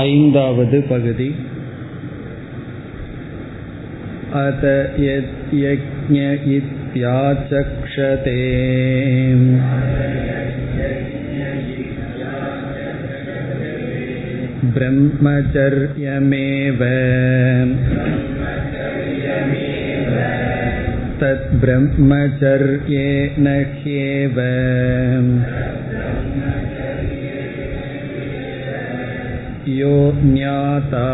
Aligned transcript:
ऐन्दावद् 0.00 0.74
पगुदि 0.90 1.28
अत 4.40 4.62
यज्ञ 5.00 6.20
इत्याचक्षते 6.56 8.36
ब्रह्मचर्यमेव 14.76 16.80
तद्ब्रह्मचर्येण 21.20 23.46
ह्येव 23.80 24.38
यो 29.68 29.96
ज्ञाता 30.20 31.06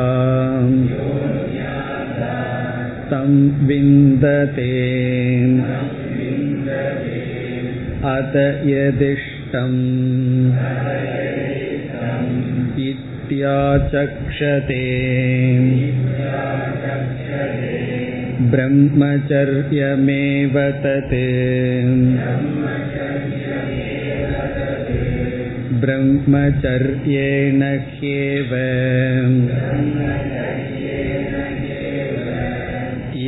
तं 3.11 3.30
विन्दते 3.67 4.73
अत 8.09 8.35
यदिष्टम् 8.67 9.79
इत्याचक्षते 12.89 14.83
ब्रह्मचर्यमेव 18.53 20.59
तत् 20.85 21.15
ब्रह्मचर्येण 25.83 27.62
ह्येव 27.62 28.53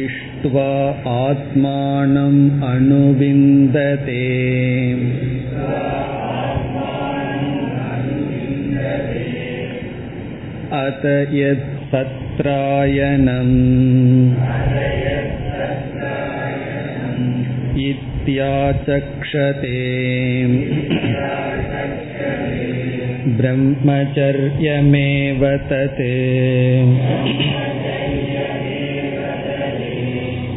इष्ट्वा 0.03 0.71
आत्मानम् 1.15 2.41
अनुविन्दते 2.71 4.23
अत 10.81 11.07
यत् 11.35 11.81
सत्रायणम् 11.93 13.57
इत्याचक्षते 17.85 19.79
ब्रह्मचर्यमेव 23.39 25.43
तत् 25.71 26.03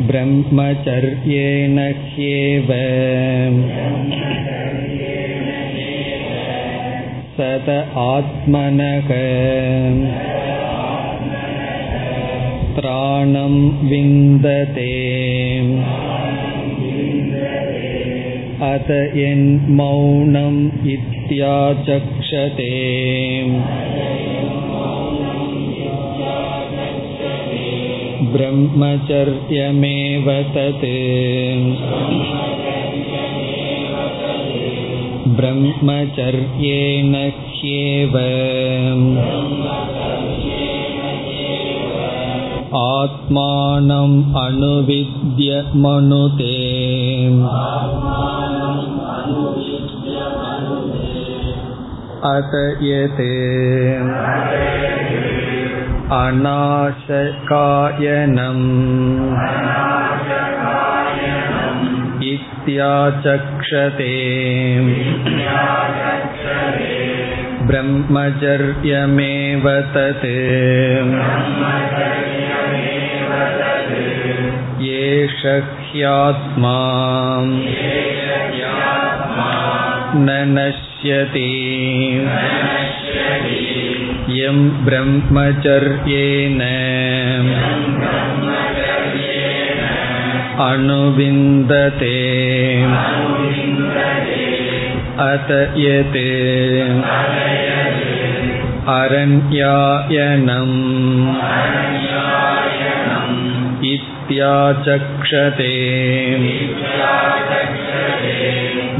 ब्रह्मचर्येण 0.07 1.77
ह्येव 1.79 2.69
सत 7.38 7.69
आत्मनः 8.03 9.09
त्राणं 12.75 13.55
विन्दते 13.89 14.91
अत 18.71 18.89
यन्मौनम् 19.16 20.63
इत्याचक्षते 22.27 22.69
ब्रह्मचर्यमेव 28.33 30.29
तत् 30.56 30.85
ब्रह्मचर्येण 35.38 37.16
ह्येव 37.47 38.17
आत्मानम् 42.78 44.17
अनुविद्य 44.35 45.61
मनुते 52.17 52.29
अत 52.29 52.53
यत् 52.81 53.22
अनाशकायनम् 56.13 57.09
इत्याचक्षते 62.23 64.13
ब्रह्मचर्यमेव 67.67 69.66
तत् 69.95 70.25
एष 74.84 75.41
ह्यात्मा 75.45 76.78
न 80.16 80.28
नश्यति 80.97 81.50
यं 84.35 84.59
ब्रह्मचर्येण 84.85 86.61
अनुविन्दते 90.67 92.16
अत 95.25 95.50
यत् 95.78 96.17
अरण्यायनम् 98.95 100.78
इत्याचक्षते 103.94 105.73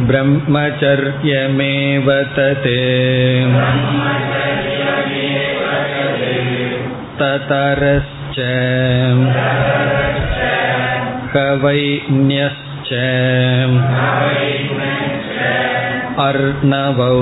ब्रह्मचर्यमेव 0.10 2.08
तत् 2.36 2.68
ततरश्च 7.20 8.38
कवैन्यश्च 11.36 12.92
अर्णवौ 16.26 17.20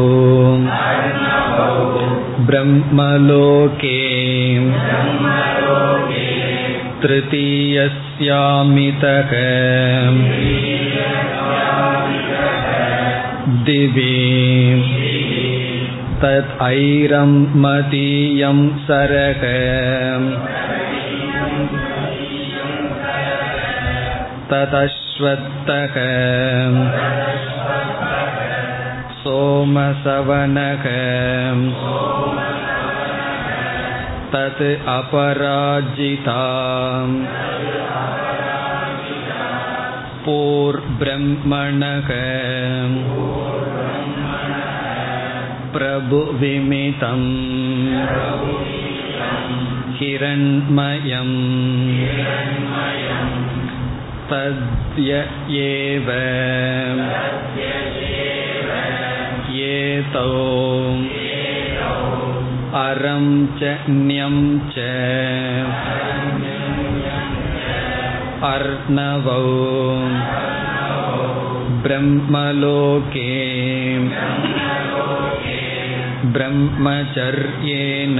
ब्रह्मलोके 2.50 3.98
तृतीयस्यामितः 7.04 8.02
दिवि 13.66 14.12
तत् 16.22 16.52
ऐरं 16.64 17.32
मतीयं 17.62 18.60
सरक 18.88 19.42
ततश्वत्तः 24.52 25.96
सोमसवनः 29.24 30.86
तत् 34.34 34.64
अपराजिता 34.98 36.42
पूर्ब्रह्मणः 40.26 42.10
प्रभुविमितम् 45.76 47.28
हिरण्मयम् 50.00 51.38
तद्य 54.32 55.18
एव 55.64 56.10
एतौ 59.64 60.28
अरं 62.82 63.26
च 63.60 63.72
ण्यं 63.90 64.38
च 64.74 64.86
अर्णवौ 68.52 69.42
ब्रह्मलोके 71.84 73.30
ब्रह्मचर्येण 76.36 78.18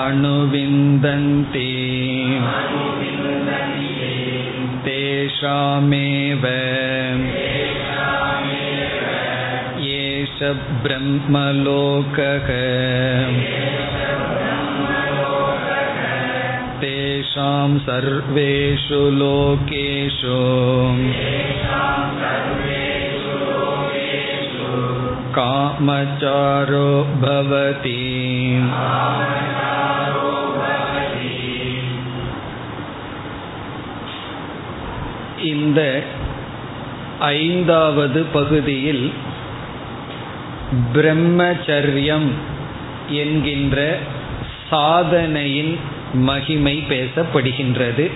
अनुविन्दन्ति 0.00 1.68
तेषामेव 4.84 6.46
एष 9.94 10.38
ब्रह्मलोकः 10.84 12.48
तेषां 16.82 17.70
सर्वेषु 17.88 19.02
लोकेषु 19.20 20.38
कामचारो 25.34 26.88
भवति 27.20 27.98
இந்த 35.50 35.80
ஐந்தாவது 37.34 38.20
பகுதியில் 38.32 39.04
பிரம்மச்சரியம் 40.92 42.28
என்கின்ற 43.14 43.78
சாதனையின் 44.70 45.72
மகிமை 46.24 46.76
பேசப்படுகின்றது 46.88 48.06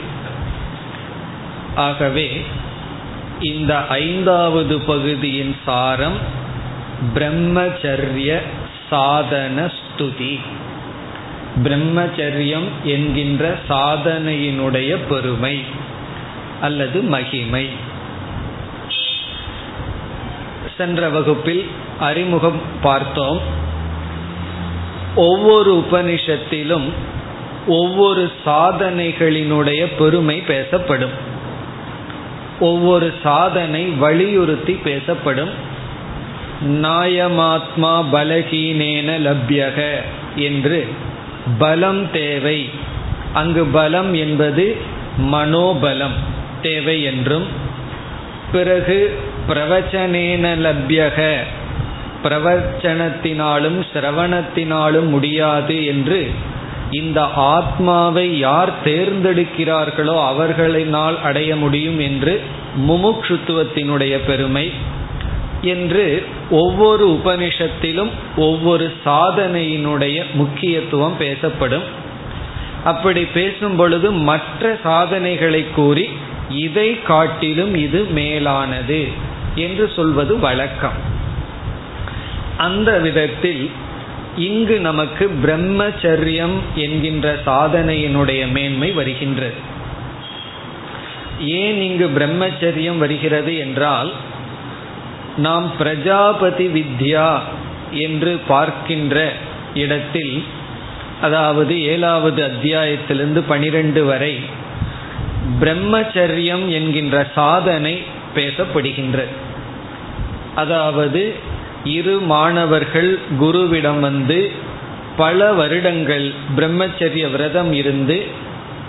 ஆகவே 1.76 2.28
இந்த 3.44 3.72
ஐந்தாவது 3.96 4.74
பகுதியின் 4.84 5.54
சாரம் 5.64 6.18
பிரம்மச்சரிய 7.15 8.39
சாதன 8.89 9.71
ஸ்துதி. 9.71 10.39
பிரம்மச்சரியம் 11.63 12.67
என்கின்ற 12.83 13.55
சாதனையினுடைய 13.69 14.97
பெருமை 15.09 15.63
அல்லது 16.61 17.01
மகிமை. 17.01 17.69
சென்ற 20.77 21.09
வகுப்பில் 21.09 21.69
அறிமுகம் 21.99 22.61
பார்த்தோம். 22.81 23.39
ஒவ்வொரு 25.15 25.85
உபனிஷத்திலும் 25.91 26.91
ஒவ்வொரு 27.67 28.31
சாதனைகளினுடைய 28.45 29.97
பெருமை 29.97 30.41
பேசப்படும். 30.41 31.11
ஒவ்வொரு 32.59 33.13
சாதனை 33.23 33.85
வலியுறுத்தி 33.85 34.73
பேசப்படும். 34.73 35.67
நாயமாத்மா 36.67 37.93
பலகீனேன 38.13 39.09
லப்யக 39.19 39.89
என்று 40.35 40.87
பலம் 41.57 42.11
தேவை. 42.11 42.69
அங்கு 43.33 43.65
பலம் 43.65 44.13
என்பது 44.13 44.75
மனோபலம் 45.31 46.17
தேவை 46.61 47.03
என்றும். 47.03 47.45
பிறகு 48.51 49.19
பிரவச்சனேன 49.49 50.45
லப்யக 50.65 51.35
பிரவச்சனத்தினாலும் 52.23 53.85
சிரவணத்தினாலும் 53.93 55.09
முடியாது 55.09 55.85
என்று 55.85 56.31
இந்த 56.91 57.21
ஆத்மாவை 57.21 58.37
யார் 58.37 58.71
தேர்ந்தெடுக்கிறார்களோ 58.85 60.15
அவர்களினால் 60.31 61.21
அடைய 61.21 61.55
முடியும் 61.55 61.99
என்று 61.99 62.41
முமுக்ஷுத்துவத்தினுடைய 62.87 64.19
பெருமை. 64.25 64.71
என்று 65.61 66.23
ஒவ்வொரு 66.49 67.07
உபனிஷத்திலும் 67.09 68.09
ஒவ்வொரு 68.35 68.93
சாதனையினுடைய 69.05 70.23
முக்கியத்துவம் 70.33 71.17
பேசப்படும். 71.17 71.83
அப்படி 72.83 73.25
பேசும் 73.25 73.75
பொழுது 73.75 74.11
மற்ற 74.11 74.77
சாதனைகளை 74.83 75.65
கூறி 75.75 76.09
இதை 76.49 77.03
காட்டிலும் 77.03 77.75
இது 77.75 78.03
மேலானது 78.03 79.07
என்று 79.55 79.91
சொல்வது 79.95 80.39
வழக்கம். 80.39 81.17
அந்த 82.57 82.99
விதத்தில் 82.99 83.69
இங்கு 84.37 84.79
நமக்கு 84.79 85.31
பிரம்மச்சரியம் 85.45 86.57
என்கின்ற 86.75 87.39
சாதனையினுடைய 87.45 88.51
மேன்மை 88.51 88.91
வருகின்றது. 88.91 89.53
ஏன் 91.39 91.81
இங்கு 91.81 92.07
பிரம்மச்சரியம் 92.07 92.97
வருகிறது 92.97 93.57
என்றால் 93.57 94.11
நாம் 95.37 95.67
பிரஜாபதி 95.77 96.67
வித்யா 96.67 97.29
என்று 97.91 98.39
பார்க்கின்ற 98.47 99.17
இடத்தில் 99.73 100.43
அதாவது 101.21 101.73
ஏழாவது 101.83 102.43
அத்தியாயத்திலிருந்து 102.43 103.39
பனிரெண்டு 103.47 104.05
வரை 104.05 104.33
பிரம்மச்சரியம் 105.59 106.65
என்கின்ற 106.69 107.27
சாதனை 107.35 107.95
பேசப்படுகின்ற 108.35 109.19
அதாவது 110.55 111.21
இரு 111.83 112.15
மாணவர்கள் 112.25 113.19
குருவிடம் 113.39 113.99
வந்து 113.99 114.39
பல 115.17 115.53
வருடங்கள் 115.53 116.33
பிரம்மச்சரிய 116.57 117.31
விரதம் 117.31 117.71
இருந்து 117.71 118.17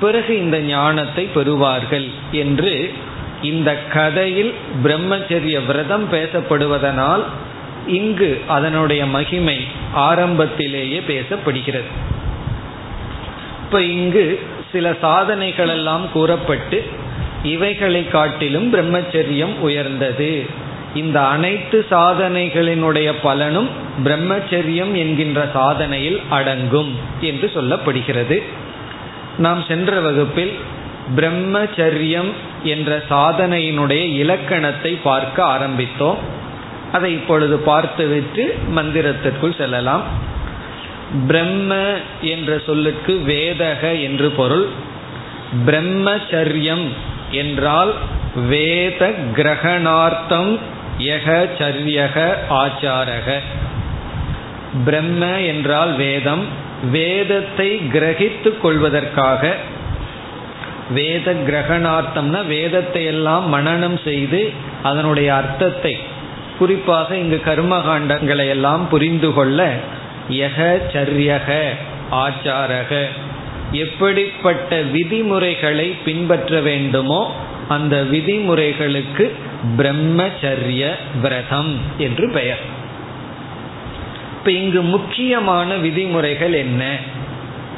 பிறகு 0.00 0.38
இந்த 0.38 0.58
ஞானத்தை 0.58 1.24
பெறுவார்கள் 1.34 2.08
என்று 2.32 2.72
இந்த 3.42 3.82
கதையில் 3.82 4.54
பிரம்மச்சரிய 4.84 5.66
விரதம் 5.66 6.12
பேசப்படுவதனால் 6.12 7.22
இங்கு 7.86 8.40
அதனுடைய 8.46 9.06
மகிமை 9.06 9.66
ஆரம்பத்திலேயே 9.92 11.02
பேசப்படுகிறது. 11.08 11.90
இப்ப 13.64 13.82
இங்கு 13.82 14.40
சில 14.72 14.94
சாதனைகள் 15.00 15.68
எல்லாம் 15.68 16.12
கூறப்பட்டு 16.12 16.84
இவைகளை 17.42 18.08
காட்டிலும் 18.08 18.74
பிரம்மச்சரியம் 18.74 19.58
உயர்ந்தது. 19.58 20.46
இந்த 20.94 21.20
அனைத்து 21.26 21.86
சாதனைகளினுடைய 21.90 23.14
பலனும் 23.22 23.68
பிரம்மச்சரியம் 24.04 24.92
என்கின்ற 24.92 25.50
சாதனையில் 25.54 26.22
அடங்கும் 26.28 26.96
என்று 27.20 27.50
சொல்லப்படுகிறது. 27.54 28.42
நாம் 29.38 29.64
சென்ற 29.68 30.00
வகுப்பில் 30.00 30.58
பிரம்மச்சரியம் 31.16 32.30
என்ற 32.64 33.02
சாதனையினுடைய 33.10 34.14
இலக்கணத்தை 34.14 34.98
பார்க்க 35.02 35.44
ஆரம்பித்தோம். 35.44 36.16
அதை 36.92 37.12
இப்பொழுது 37.12 37.58
பார்த்துவிட்டு 37.58 38.58
மந்திரத்திற்குள் 38.76 39.56
செல்லலாம். 39.56 40.02
பிரம்ம 41.26 41.74
என்ற 42.20 42.60
சொல்லுக்கு 42.66 43.22
வேதக 43.26 44.02
என்று 44.02 44.30
பொருள். 44.30 44.68
பிரம்மச்சரியம் 45.66 46.88
என்றால் 47.30 47.94
வேத 48.48 49.14
கிரகணார்த்தம் 49.36 50.58
யக 50.98 51.48
சரியக 51.58 52.34
ஆச்சாரக. 52.50 53.38
பிரம்ம 54.84 55.40
என்றால் 55.40 55.96
வேதம். 55.96 56.68
வேதத்தை 56.90 57.80
கிரகித்து 57.92 58.58
கொள்வதற்காக 58.58 59.56
வேத 60.94 61.32
கிரகணார்த்தம்னா 61.32 62.46
வேதத்தை 62.46 63.04
எல்லாம் 63.04 63.54
மனநம் 63.54 64.02
செய்து 64.04 64.50
அதனுடைய 64.82 65.34
அர்த்தத்தை 65.34 65.98
குறிப்பாக 66.58 67.16
இங்கு 67.16 67.40
கர்மகாண்டங்களை 67.44 68.48
எல்லாம் 68.48 68.88
புரிந்து 68.88 69.32
கொள்ள 69.32 69.74
யக 70.28 70.58
சரியக 70.92 71.60
ஆச்சாரக 72.10 73.02
எப்படிப்பட்ட 73.72 74.80
விதிமுறைகளை 74.80 75.88
பின்பற்ற 76.04 76.60
வேண்டுமோ 76.60 77.34
அந்த 77.68 78.02
விதிமுறைகளுக்கு 78.02 79.32
பிரம்மச்சரிய 79.78 80.82
விரதம் 81.22 81.78
என்று 81.98 82.30
பெயர். 82.30 82.62
இப்ப 84.38 84.50
இங்கு 84.50 84.82
முக்கியமான 84.82 85.74
விதிமுறைகள் 85.74 86.52
என்ன? 86.52 86.82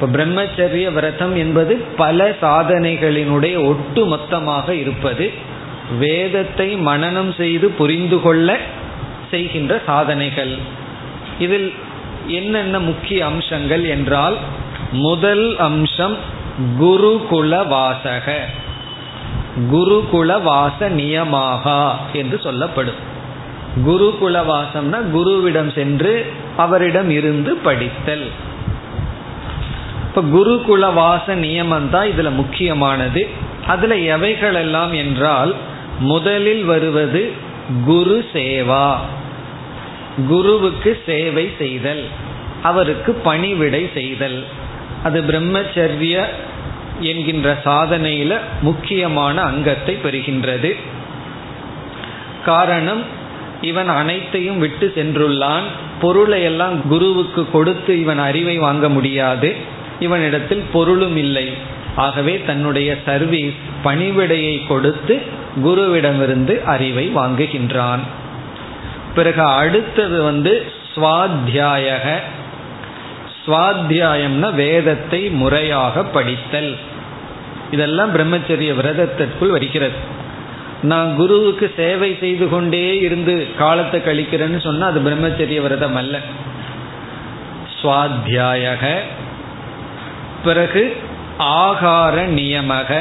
இப்ப 0.03 0.17
பிரம்மச்சரிய 0.19 0.93
விரதம் 0.93 1.37
என்பது 1.37 1.75
பல 1.97 2.25
சாதனைகளினுடைய 2.41 3.65
ஒட்டு 3.65 4.07
மொத்தமாக 4.07 4.75
இருப்பது 4.75 5.31
வேதத்தை 5.99 6.77
மனநம் 6.77 7.37
செய்து 7.37 7.69
புரிந்து 7.69 8.21
கொள்ள 8.21 8.57
செய்கின்ற 9.31 9.81
சாதனைகள். 9.87 10.59
இதில் 11.39 11.73
என்னென்ன 12.27 12.79
முக்கிய 12.79 13.25
அம்சங்கள் 13.27 13.85
என்றால் 13.85 14.37
முதல் 14.93 15.57
அம்சம் 15.59 16.17
குருகுல 16.81 17.67
வாசக 17.67 18.37
குருகுல 19.73 20.43
வாச 20.43 20.91
நியமாகா 20.91 21.81
என்று 22.13 22.39
சொல்லப்படும். 22.39 23.01
குருகுல 23.87 24.39
வாசம்னா 24.53 25.01
குருவிடம் 25.15 25.75
சென்று 25.75 26.33
அவரிடம் 26.57 27.11
இருந்து 27.11 27.55
படித்தல். 27.57 28.51
இப்ப 30.15 30.39
குருகுல 30.39 30.95
வாச 30.95 31.35
நியமம் 31.37 31.91
தான் 31.91 32.07
இதுல 32.07 32.31
முக்கியமானது. 32.31 33.29
அதுல 33.67 33.97
எவைகள் 33.97 34.55
எல்லாம் 34.55 34.93
என்றால் 34.93 35.55
முதலில் 35.99 36.65
வருவது 36.65 37.33
குரு 37.85 38.25
சேவா. 38.33 38.95
குருவுக்கு 40.29 41.03
சேவை 41.07 41.51
செய்தல். 41.59 42.05
அவருக்கு 42.63 43.13
பணிவிடை 43.13 43.91
செய்தல். 43.95 44.45
அது 45.03 45.23
பிரம்மச்சரிய 45.23 46.25
என்கின்ற 47.01 47.61
சாதனையில 47.65 48.39
முக்கியமான 48.61 49.43
அங்கத்தை 49.43 49.99
பெறுகின்றது. 50.05 50.77
காரணம் 52.45 53.03
இவன் 53.61 53.89
அனைத்தையும் 53.89 54.59
விட்டு 54.59 54.93
சென்றுள்ளான். 54.97 55.65
பொருளை 56.01 56.43
எல்லாம் 56.43 56.89
குருவுக்கு 56.89 57.51
கொடுத்து 57.51 58.01
இவன் 58.01 58.19
அறிவை 58.19 58.59
வாங்க 58.59 58.89
முடியாது. 58.89 59.72
இவனிடத்தில் 60.03 60.65
பொருளும் 60.73 61.17
இல்லை. 61.17 61.47
ஆகவே 61.97 62.43
தன்னுடைய 62.47 62.97
சர்வீஸ் 63.05 63.59
பணிவிடையை 63.85 64.67
கொடுத்து 64.67 65.15
குருவிடமிருந்து 65.65 66.55
அறிவை 66.65 67.07
வாங்குகின்றான். 67.17 68.03
பிறகு 69.15 69.43
அடுத்தது 69.43 70.23
வந்து 70.23 70.53
சுவாத்தியாயக. 70.95 72.07
சுவாத்தியாயம்னா 73.47 74.55
வேதத்தை 74.55 75.23
முறையாக 75.31 76.05
படித்தல். 76.05 76.73
இதெல்லாம் 77.71 78.15
பிரம்மச்சரிய 78.17 78.71
விரதத்திற்குள் 78.75 79.51
வருகிறது. 79.51 79.99
நான் 80.83 81.17
குருவுக்கு 81.17 81.73
சேவை 81.77 82.17
செய்து 82.21 82.49
கொண்டே 82.49 82.99
இருந்து 82.99 83.35
காலத்தை 83.59 84.01
கழிக்கிறேன்னு 84.01 84.61
சொன்னால் 84.61 84.91
அது 84.91 85.01
பிரம்மச்சரிய 85.01 85.61
விரதம் 85.61 85.95
அல்ல. 85.95 86.19
சுவாத்தியாயக. 87.83 88.85
பிறகு 90.45 90.83
ஆகார 91.39 92.17
நியமக 92.39 93.01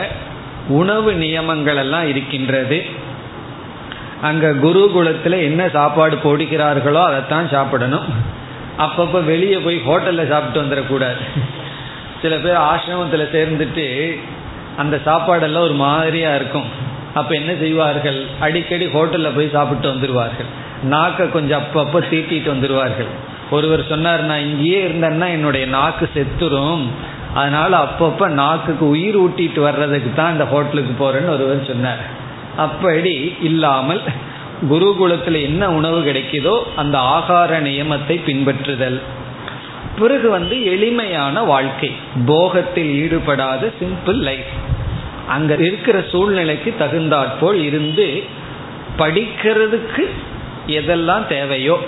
உணவு 0.67 1.11
நியமங்கள் 1.13 1.75
எல்லாம் 1.75 2.07
இருக்கின்றது. 2.07 2.79
அங்க 4.21 4.47
குருகுலத்துல 4.63 5.37
என்ன 5.41 5.61
சாப்பாடு 5.69 6.15
போடுகிறார்களோ 6.23 7.01
அதைத்தான் 7.05 7.49
சாப்பிடணும். 7.49 8.07
அப்பப்போ 8.77 9.19
வெளியே 9.25 9.57
போய் 9.57 9.81
ஹோட்டல்ல 9.87 10.23
சாப்பிட்டு 10.29 10.61
வந்துடக்கூடாது 10.63 11.23
சில 12.21 12.35
பேர் 12.35 12.63
ஆசிரமத்தில் 12.71 13.33
சேர்ந்துட்டு 13.35 13.85
அந்த 14.77 14.95
சாப்பாடெல்லாம் 15.05 15.67
ஒரு 15.69 15.73
மாதிரியா 15.73 16.35
இருக்கும். 16.35 16.69
அப்ப 17.13 17.35
என்ன 17.35 17.51
செய்வார்கள்? 17.59 18.19
அடிக்கடி 18.39 18.85
ஹோட்டல்ல 18.85 19.29
போய் 19.35 19.53
சாப்பிட்டு 19.53 19.87
வந்துடுவார்கள் 19.93 20.49
நாக்கை 20.83 21.25
கொஞ்சம் 21.29 21.63
அப்பப்போ 21.63 21.99
தீட்டிட்டு 22.11 22.49
வந்துடுவார்கள் 22.53 23.11
ஒருவர் 23.49 23.89
சொன்னார் 23.89 24.21
நான் 24.23 24.45
இங்கேயே 24.49 24.79
இருந்தேன்னா 24.87 25.27
என்னுடைய 25.37 25.65
நாக்கு 25.65 26.09
செத்துரும். 26.15 26.83
அதனால 27.33 27.77
அப்பப்ப 27.77 28.27
நாக்குக்கு 28.27 28.89
உயிர் 28.89 29.19
ஊட்டிட்டு 29.19 29.59
வர்றதுக்கு 29.59 30.13
தான் 30.15 30.31
இந்த 30.31 30.45
ஹோட்டலுக்கு 30.45 30.93
போறேன்னு 31.03 31.29
ஒருவர் 31.29 31.67
சொன்னார். 31.67 31.99
அப்படி 32.57 33.35
இல்லாமல் 33.41 34.01
குருகுலத்தில் 34.69 35.41
என்ன 35.41 35.71
உணவு 35.71 35.99
கிடைக்குதோ 36.01 36.61
அந்த 36.75 36.97
ஆகார 36.97 37.59
நியமத்தை 37.59 38.21
பின்பற்றுதல். 38.25 39.01
பிறகு 39.99 40.29
வந்து 40.29 40.65
எளிமையான 40.65 41.43
வாழ்க்கை. 41.43 41.91
போகத்தில் 42.25 42.91
ஈடுபடாத 43.01 43.71
சிம்பிள் 43.79 44.19
லைஃப் 44.19 44.51
அங்க 45.27 45.55
இருக்கிற 45.55 46.03
சூழ்நிலைக்கு 46.11 46.73
தகுந்தாற்போல் 46.79 47.63
இருந்து 47.63 48.23
படிக்கிறதுக்கு 48.97 50.09
எதெல்லாம் 50.67 51.27
தேவையோ. 51.27 51.79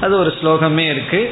அது 0.00 0.18
ஒரு 0.18 0.32
ஸ்லோகமே 0.40 0.90
இருக்கு. 0.90 1.30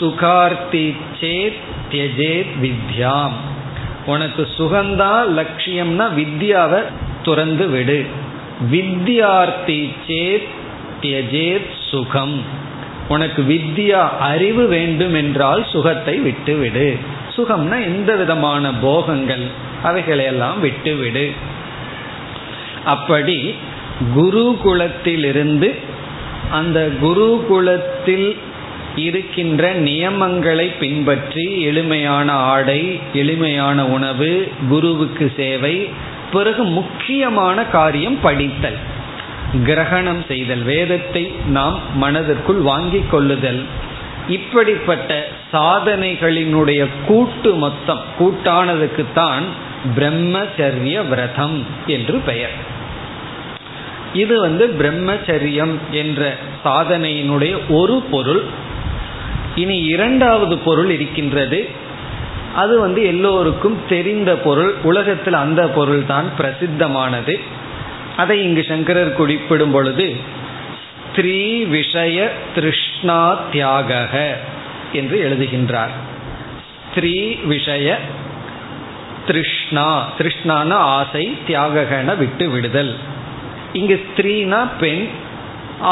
சுகார்த்தி 0.00 0.96
சேத் 1.20 1.60
தியஜேத் 1.90 2.52
வித்யாம். 2.62 3.36
உனக்கு 4.06 4.48
சுகந்தா 4.58 5.12
லட்சியம்னா 5.36 6.06
வித்யாவை 6.16 6.82
துறந்து 7.22 7.68
விடு. 7.68 8.06
வித்யார்த்தி 8.70 9.94
சேத் 10.08 10.48
தியஜேத் 11.02 11.70
சுகம். 11.90 12.42
உனக்கு 13.08 13.42
வித்யா 13.42 14.08
அறிவு 14.18 14.66
வேண்டும் 14.66 15.14
என்றால் 15.14 15.66
சுகத்தை 15.72 16.16
விட்டு 16.16 16.56
விடு 16.56 16.98
சுகம்னா 17.36 17.84
எந்த 17.84 18.14
விதமான 18.14 18.72
போகங்கள் 18.72 19.44
அவைகளையெல்லாம் 19.84 20.60
விட்டுவிடு. 20.60 21.32
அப்படி 22.84 23.54
குருகுலத்திலிருந்து 24.16 25.74
அந்த 26.50 26.90
குருகுலத்தில் 27.02 28.38
இருக்கின்ற 29.02 29.74
நியமங்களை 29.74 30.78
பின்பற்றி 30.78 31.60
எளிமையான 31.60 32.32
ஆடை 32.32 33.00
எளிமையான 33.12 33.86
உணவு 33.86 34.52
குருவுக்கு 34.68 35.32
சேவை 35.36 35.88
பிறகு 36.32 36.62
முக்கியமான 36.62 37.64
காரியம் 37.64 38.20
படித்தல். 38.20 38.78
கிரகணம் 39.64 40.24
செய்தல் 40.28 40.62
வேதத்தை 40.62 41.32
நாம் 41.46 41.80
மனதிற்குள் 41.94 42.60
வாங்கிக் 42.60 43.10
கொள்ளுதல். 43.10 43.62
இப்படிப்பட்ட 44.28 45.28
சாதனைகளினுடைய 45.52 46.86
கூட்டு 47.06 47.54
மொத்தம் 47.54 48.02
கூட்டானதுக்குத்தான் 48.18 49.44
பிரம்மச்சரிய 49.96 51.08
விரதம் 51.08 51.66
என்று 51.86 52.18
பெயர். 52.18 52.56
இது 54.12 54.40
வந்து 54.40 54.66
பிரம்மச்சரியம் 54.78 55.74
என்ற 55.90 56.36
சாதனையினுடைய 56.64 57.56
ஒரு 57.68 58.02
பொருள். 58.10 58.42
இனி 59.60 59.76
இரண்டாவது 59.94 60.56
பொருள் 60.58 60.90
இருக்கின்றது. 60.90 61.60
அது 62.54 62.74
வந்து 62.80 63.00
எல்லோருக்கும் 63.04 63.78
தெரிந்த 63.88 64.30
பொருள் 64.46 64.72
உலகத்தில் 64.82 65.38
அந்த 65.44 65.62
பொருள் 65.68 66.02
தான் 66.06 66.28
பிரசித்தமானது. 66.38 67.34
அதை 68.16 68.36
இங்கு 68.42 68.62
சங்கரர் 68.68 69.18
குறிப்பிடும் 69.20 69.74
பொழுது 69.76 70.06
ஸ்திரீ 71.06 71.40
விஷய 71.74 72.18
திருஷ்ணா 72.54 73.20
தியாக 73.52 74.00
என்று 74.92 75.16
எழுதுகின்றார். 75.26 75.94
ஸ்திரீ 76.90 77.16
விஷய 77.52 77.88
திருஷ்ணா 79.26 79.88
திருஷ்ணான 80.18 80.70
ஆசை 80.96 81.24
தியாகன 81.46 82.16
விட்டு 82.18 82.46
விடுதல். 82.50 82.92
இங்கு 83.72 83.96
ஸ்திரீனா 84.04 84.60
பெண் 84.80 85.02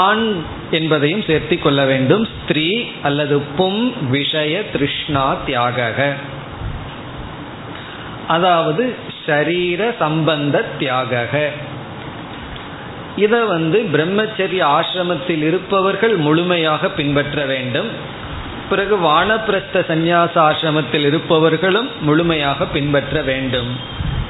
ஆண் 0.04 0.26
என்பதையும் 0.70 1.22
சேர்த்து 1.22 1.58
கொள்ள 1.58 1.84
வேண்டும். 1.84 2.28
ஸ்திரீ 2.34 2.84
அல்லது 3.02 3.38
பும் 3.38 4.10
விஷய 4.10 4.62
திருஷ்ணா 4.72 5.36
தியாக 5.46 6.16
அதாவது 8.28 8.94
ஷரீர 9.26 9.96
சம்பந்த 9.98 10.64
தியாக 10.78 11.50
இதை 13.16 13.40
வந்து 13.40 13.88
பிரம்மச்சரிய 13.92 14.62
ஆசிரமத்தில் 14.78 15.42
இருப்பவர்கள் 15.42 16.16
முழுமையாக 16.16 16.88
பின்பற்ற 16.88 17.44
வேண்டும். 17.44 17.86
பிறகு 18.68 18.96
வானப்பிரஸ்த 18.96 19.74
சந்நியாச 19.74 20.34
ஆசிரமத்தில் 20.34 21.04
இருப்பவர்களும் 21.04 21.90
முழுமையாக 22.00 22.66
பின்பற்ற 22.66 23.22
வேண்டும். 23.22 23.76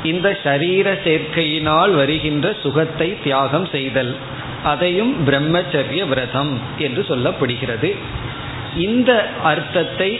இந்த 0.02 0.38
ஷரீர 0.44 0.98
சேர்க்கையினால் 1.04 1.94
வருகின்ற 1.94 2.56
சுகத்தை 2.62 3.16
தியாகம் 3.22 3.66
செய்தல். 3.66 4.16
அதையும் 4.72 5.12
பிரம்மச்சரிய 5.28 6.02
விரதம் 6.10 6.52
என்று 6.78 7.02
சொல்லப்படுகிறது. 7.10 7.90
இந்த 8.86 9.10
அர்த்தத்தை 9.42 10.10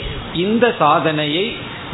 இந்த 0.45 0.67
சாதனையை 0.79 1.47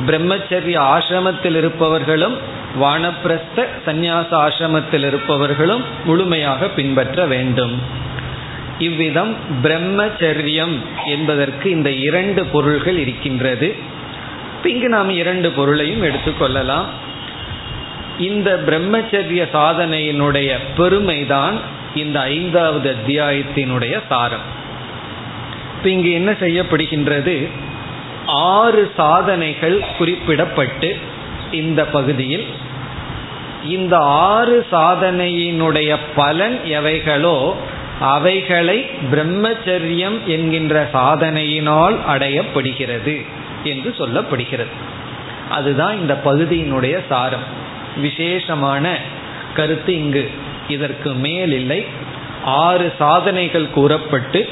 பிரம்மச்சரிய 0.09 0.76
ஆசிரமத்தில் 0.94 1.56
இருப்பவர்களும் 1.61 2.37
வானப்பிரஸ்த 2.82 3.64
சந்நியாச 3.87 4.30
ஆசிரமத்தில் 4.44 5.04
இருப்பவர்களும் 5.09 5.82
முழுமையாக 6.04 6.68
பின்பற்ற 6.76 7.25
வேண்டும். 7.26 7.75
இவ்விதம் 8.78 9.32
பிரம்மச்சரியம் 9.64 10.76
என்பதற்கு 11.06 11.66
இந்த 11.71 11.90
இரண்டு 12.09 12.42
பொருள்கள் 12.54 12.99
இருக்கின்றது. 13.04 13.68
இங்கு 14.71 14.88
நாம் 14.88 15.11
இரண்டு 15.23 15.49
பொருளையும் 15.50 16.04
எடுத்துக்கொள்ளலாம் 16.09 16.88
இந்த 18.28 18.49
பிரம்மச்சரிய 18.66 19.42
சாதனையினுடைய 19.54 20.50
பெருமைதான் 20.76 21.56
இந்த 21.94 22.20
ஐந்தாவது 22.20 22.96
அத்தியாயத்தினுடைய 22.96 24.00
சாரம். 24.08 24.61
இப்ப 25.76 25.88
இங்கு 25.88 26.11
என்ன 26.11 26.30
செய்யப்படுகின்றது? 26.30 27.49
ஆறு 28.26 28.92
சாதனைகள் 28.96 29.84
குறிப்பிடப்பட்டு 29.99 30.99
இந்த 31.50 31.84
பகுதியில் 31.84 32.46
இந்த 33.64 33.99
ஆறு 33.99 34.66
சாதனையினுடைய 34.72 35.96
பலன் 36.16 36.61
எவைகளோ 36.64 37.54
அவைகளை 38.00 38.90
பிரம்மச்சரியம் 39.12 40.25
என்கின்ற 40.25 40.88
சாதனையினால் 40.92 41.96
அடையப்படுகிறது 42.08 43.26
என்று 43.64 43.94
சொல்லப்படுகிறது. 43.99 44.72
அதுதான் 45.50 46.00
இந்த 46.00 46.20
பகுதியினுடைய 46.25 46.99
சாரம். 47.08 47.61
விசேஷமான 47.96 48.96
கருத்து 49.54 49.94
இங்கு. 49.94 50.30
இதற்கு 50.69 51.12
மேல் 51.12 51.52
இல்லை 51.52 51.87
ஆறு 52.45 52.92
சாதனைகள் 52.99 53.71
கூறப்பட்டு 53.71 54.49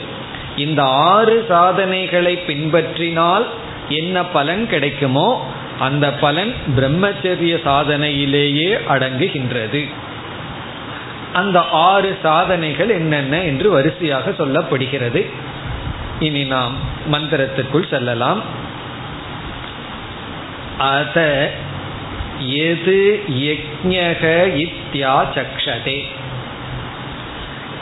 இந்த 0.56 0.82
ஆறு 0.82 1.44
சாதனைகளை 1.48 2.42
பின்பற்றினால் 2.46 3.46
என்ன 3.88 4.24
பலன் 4.24 4.68
கிடைக்குமோ 4.68 5.46
அந்த 5.78 6.12
பலன் 6.12 6.54
பிரம்மச்சரிய 6.76 7.58
சாதனையிலேயே 7.64 8.80
அடங்குகின்றது. 8.88 9.88
அந்த 11.32 11.60
ஆறு 11.70 12.18
சாதனைகள் 12.22 12.88
என்னென்ன 12.88 13.42
என்று 13.42 13.70
வரிசையாக 13.70 14.30
சொல்லப்படுகிறது. 14.30 15.26
இனி 16.20 16.44
நாம் 16.44 16.72
மந்திரத்திற்குள் 17.12 17.88
செல்லலாம். 17.88 18.42
அத 20.78 21.50
எது 22.46 23.22
யக்ஞக 23.28 24.22
இத்தியாசக்ஷதே? 24.56 26.04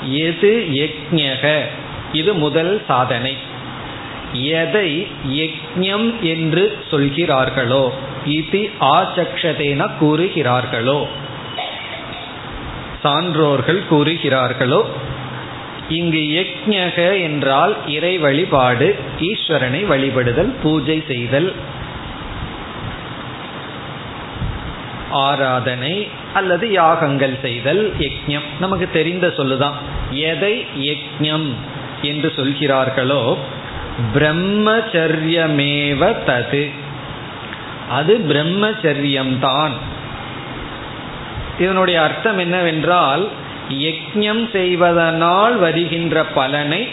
எது 0.02 0.66
யக்ஞக? 0.70 1.60
இது 2.12 2.34
முதல் 2.34 2.82
சாதனை. 2.86 3.36
எதை 4.32 5.06
யக்ஞம் 5.28 6.20
என்று 6.20 6.78
சொல்கிறார்களோ 6.90 7.92
இது 8.24 8.70
ஆச்சக்ஷதேன 8.80 9.90
கூறுகிறார்களோ? 10.00 11.06
சான்றோர்கள் 13.04 13.82
கூறுகிறார்களோ 13.90 14.84
இங்கு 15.88 16.18
யக்ஞக 16.18 17.20
என்றால் 17.20 17.76
இறை 17.86 18.18
வழிபாடு 18.18 18.96
ஈஸ்வரனை 19.18 19.86
வழிபடுதல் 19.86 20.54
பூஜை 20.62 21.02
செய்தல். 21.06 21.54
ஆராதனை 25.10 26.08
அல்லது 26.34 26.70
யாகங்கள் 26.70 27.36
செய்தல் 27.42 27.92
யக்ஞம் 27.98 28.42
நமக்கு 28.60 28.88
தெரிந்த 28.92 29.26
சொல்லுதான். 29.26 29.74
எதை 30.10 30.66
யக்ஞம் 30.78 31.54
என்று 32.02 32.32
சொல்கிறார்களோ 32.36 33.38
பிரம்மச்சரியமேவ 34.14 36.26
தது. 36.26 36.70
அது 37.88 38.20
பிரம்மச்சரியம்தான். 38.28 39.72
இதனுடைய 41.58 42.02
அர்த்தம் 42.02 42.38
என்னவென்றால் 42.38 43.28
யக்ஞம் 43.68 44.50
செய்வதனால் 44.50 45.56
வருகின்ற 45.56 46.24
பலனை 46.24 46.88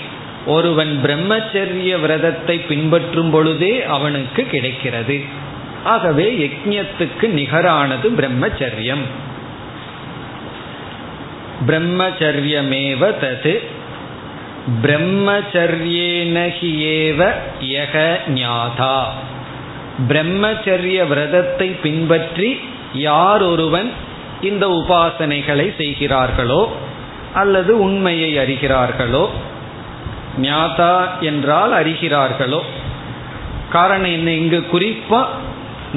ஒருவன் 0.45 1.00
பிரம்மச்சரிய 1.03 2.00
விரதத்தை 2.00 2.60
பின்பற்றும் 2.60 3.29
பொழுதே 3.29 3.84
அவனுக்கு 3.84 4.43
கிடைக்கிறது. 4.43 5.25
ஆகவே 5.94 6.27
யஜ்யத்துக்கு 6.44 7.25
நிகரானது 7.39 8.08
பிரம்மச்சரியம். 8.20 9.06
பிரம்மச்சரியமேவ 11.68 13.01
தது 13.24 13.56
பிரம்மச்சரியேனகியேவ 14.84 17.20
யக 17.75 17.96
ஞாதா. 18.39 18.98
பிரம்மச்சரிய 20.08 21.08
விரதத்தை 21.08 21.68
பின்பற்றி 21.84 22.60
யார் 23.08 23.44
ஒருவன் 23.44 23.92
இந்த 24.42 24.80
உபாசனைகளை 24.80 25.75
செய்கிறார்களோ 25.77 26.72
அல்லது 27.34 27.80
உண்மையை 27.80 28.38
அறிகிறார்களோ 28.38 29.30
ஞாதா 30.42 31.22
என்றால் 31.22 31.72
அறிகிறார்களோ 31.72 32.63
காரணம் 33.72 34.12
என்ன 34.12 34.32
இங்கு 34.32 34.65
குறிப்பா 34.74 35.27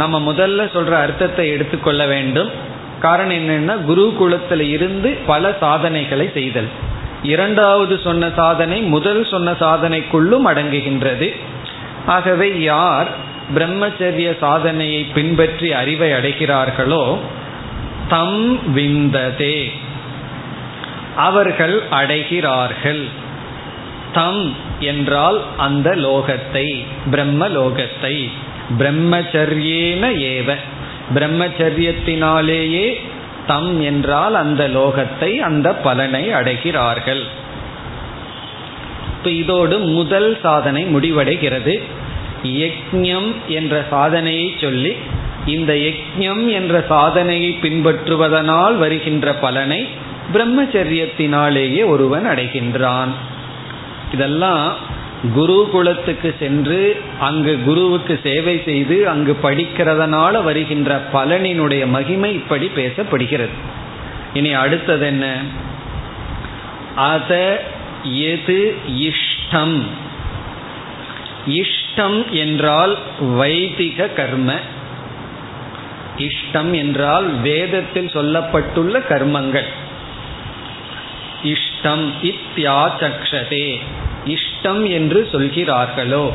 நம்ம 0.00 0.17
முதல்ல 0.31 0.64
சொல்ற 0.75 0.93
அர்த்தத்தை 1.05 1.47
எடுத்துக்கொள்ள 1.55 2.02
வேண்டும். 2.07 2.50
காரணம் 3.00 3.37
என்னன்னா 3.38 3.75
குருகுலத்தில் 3.90 4.64
இருந்து 4.75 5.11
பல 5.26 5.52
சாதனைகளை 5.61 6.26
செய்தல். 6.35 6.71
இரண்டாவது 7.33 7.95
சொன்ன 8.05 8.31
சாதனை 8.37 8.78
முதல் 8.95 9.23
சொன்ன 9.25 9.55
சாதனைக்குள்ளும் 9.62 10.47
அடங்குகின்றது. 10.50 11.28
ஆகவே 12.07 12.49
யார் 12.62 13.09
பிரம்மச்சரிய 13.57 14.28
சாதனையை 14.40 15.02
பின்பற்றி 15.17 15.69
அறிவை 15.73 16.11
அடைகிறார்களோ 16.12 17.05
தம் 18.09 18.43
விந்ததே. 18.75 19.59
அவர்கள் 21.26 21.76
அடைகிறார்கள். 22.00 23.02
தம் 24.12 24.45
என்றால் 24.90 25.38
அந்த 25.57 25.88
லோகத்தை 26.07 26.67
பிரம்ம 27.12 27.49
லோகத்தை. 27.57 28.17
பிரம்மச்சரியேன 28.78 30.11
ஏவ. 30.33 30.54
பிரம்மச்சரியத்தினாலேயே 31.15 33.00
தம் 33.47 33.81
என்றால் 33.81 34.35
அந்த 34.35 34.69
லோகத்தை 34.69 35.37
அந்த 35.37 35.75
பலனை 35.75 36.28
அடைகிறார்கள். 36.28 37.23
இப்போ 39.17 39.31
இதோடு 39.31 39.78
முதல் 39.78 40.39
சாதனை 40.43 40.85
முடிவடைகிறது. 40.85 41.83
யக்ஞம் 42.43 43.35
என்ற 43.49 43.87
சாதனையை 43.91 44.54
சொல்லி 44.61 44.97
இந்த 45.47 45.73
யக்ஞம் 45.73 46.47
என்ற 46.47 46.85
சாதனையை 46.89 47.59
பின்பற்றுவதனால் 47.63 48.76
வருகின்ற 48.76 49.33
பலனை 49.33 49.89
பிரம்மச்சரியத்தினாலேயே 50.33 51.87
ஒருவன் 51.87 52.26
அடைகின்றான். 52.26 53.09
இதெல்லாம் 54.13 54.97
குருகுலத்துக்கு 55.25 56.35
சென்று 56.39 57.00
அங்கு 57.21 57.59
குருவுக்கு 57.65 58.21
சேவை 58.23 58.63
செய்து 58.65 59.09
அங்கு 59.09 59.37
படிக்கிறதனால 59.43 60.43
வருகின்ற 60.43 61.00
பலனினுடைய 61.13 61.87
மகிமை 61.87 62.33
இப்படி 62.33 62.71
பேசப்படுகிறது. 62.76 63.49
இனி 64.35 64.52
அடுத்தது 64.52 65.07
என்ன? 65.07 65.37
அத 66.97 67.63
எது 68.02 68.75
இஷ்டம்? 68.99 69.83
இஷ்டம் 71.49 72.31
என்றால் 72.31 72.99
வைதிக 73.21 74.09
கர்ம. 74.09 74.52
இஷ்டம் 76.19 76.75
என்றால் 76.75 77.41
வேதத்தில் 77.41 78.09
சொல்லப்பட்டுள்ள 78.09 79.02
கர்மங்கள். 79.09 79.67
இஷ்டம் 81.45 82.13
இத்தியாச்சக்ஷதே. 82.23 83.78
இஷ்டம் 84.28 84.91
என்று 84.91 85.28
சொல்கிறார்களோ? 85.32 86.32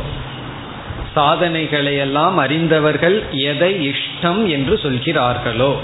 சாதனைகளையெல்லாம் 1.15 2.36
அறிந்தவர்கள் 2.36 3.23
எதை 3.32 3.73
இஷ்டம் 3.89 4.47
என்று 4.47 4.77
சொல்கிறார்களோ? 4.77 5.77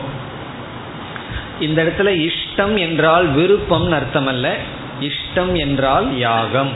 இந்த 1.59 1.83
இடத்துல 1.83 2.29
இஷ்டம் 2.29 2.75
என்றால் 2.77 3.27
விருப்பம் 3.27 3.91
அர்த்தம் 3.91 4.27
அல்ல 4.27 4.55
இஷ்டம் 4.99 5.53
என்றால் 5.53 6.17
யாகம். 6.17 6.71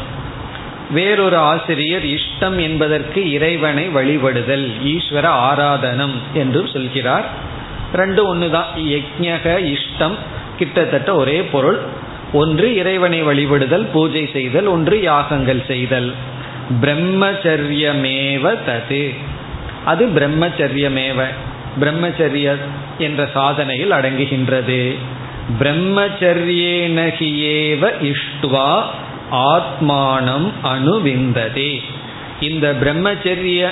வேறொரு 0.92 1.38
ஆசிரியர் 1.38 2.04
இஷ்டம் 2.04 2.58
என்பதற்கு 2.60 3.32
இறைவனை 3.32 3.90
வழிபடுதல் 3.90 4.66
ஈஸ்வர 4.84 5.26
ஆராதனம் 5.50 6.16
என்று 6.34 6.68
சொல்கிறார். 6.68 7.26
ரெண்டு 7.94 8.28
ஒன்று 8.28 8.50
தான் 8.50 8.68
யஜக 8.76 9.76
இஷ்டம் 9.76 10.16
கிட்டத்தட்ட 10.58 11.16
ஒரே 11.16 11.44
பொருள். 11.44 11.80
ஒன்று 12.34 12.76
இறைவனை 12.76 13.24
வழிபடுதல் 13.24 13.92
பூஜை 13.92 14.30
செய்தல் 14.34 14.66
ஒன்று 14.66 15.02
யாகங்கள் 15.02 15.64
செய்தல். 15.68 16.14
பிரம்மச்சரியமேவ 16.82 18.56
தது. 18.68 19.14
அது 19.86 20.06
பிரம்மச்சரியமேவ 20.06 21.26
பிரம்மச்சரிய 21.80 22.58
என்ற 22.98 23.30
சாதனையில் 23.34 23.92
அடங்குகின்றது. 23.92 24.96
பிரம்மச்சரியேனகியேவ 25.60 27.92
இஷ்டுவா 28.02 28.84
ஆத்மானம் 29.32 30.52
அணுவிந்ததே. 30.64 31.82
இந்த 32.40 32.76
பிரம்மச்சரிய 32.84 33.70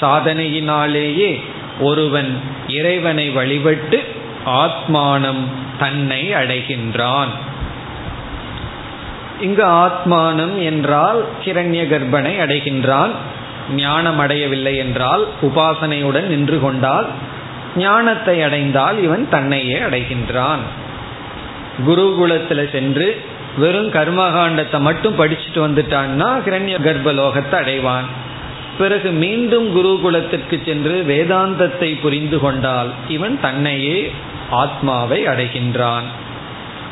சாதனையினாலேயே 0.00 1.40
ஒருவன் 1.80 2.40
இறைவனை 2.68 3.30
வழிபட்டு 3.30 4.04
ஆத்மானம் 4.46 5.44
தன்னை 5.78 6.32
அடைகின்றான். 6.32 7.28
இங்கு 9.46 9.64
ஆத்மானம் 9.84 10.56
என்றால் 10.62 11.20
கிரண்ய 11.44 11.82
கர்ப்பனை 11.92 12.34
அடைகின்றான். 12.44 13.12
ஞானம் 13.76 14.18
அடையவில்லை 14.18 14.74
என்றால் 14.76 15.22
உபாசனையுடன் 15.42 16.26
நின்று 16.32 16.58
கொண்டால் 16.60 17.06
ஞானத்தை 17.76 18.34
அடைந்தால் 18.42 18.96
இவன் 19.02 19.24
தன்னையே 19.30 19.78
அடைகின்றான். 19.86 20.62
குருகுலத்தில் 21.86 22.70
சென்று 22.74 23.06
வெறும் 23.62 23.88
கர்மகாண்டத்தை 23.90 24.78
மட்டும் 24.80 25.18
படிச்சுட்டு 25.18 25.60
வந்துட்டான்னா 25.64 26.28
கிரண்ய 26.46 26.76
கர்ப்பலோகத்தை 26.86 27.56
அடைவான். 27.62 28.06
பிறகு 28.78 29.08
மீண்டும் 29.24 29.66
குருகுலத்திற்கு 29.76 30.56
சென்று 30.66 30.94
வேதாந்தத்தை 31.10 31.90
புரிந்து 32.04 32.38
கொண்டால் 32.44 32.90
இவன் 33.08 33.36
தன்னையே 33.40 33.98
ஆத்மாவை 34.62 35.20
அடைகின்றான். 35.32 36.06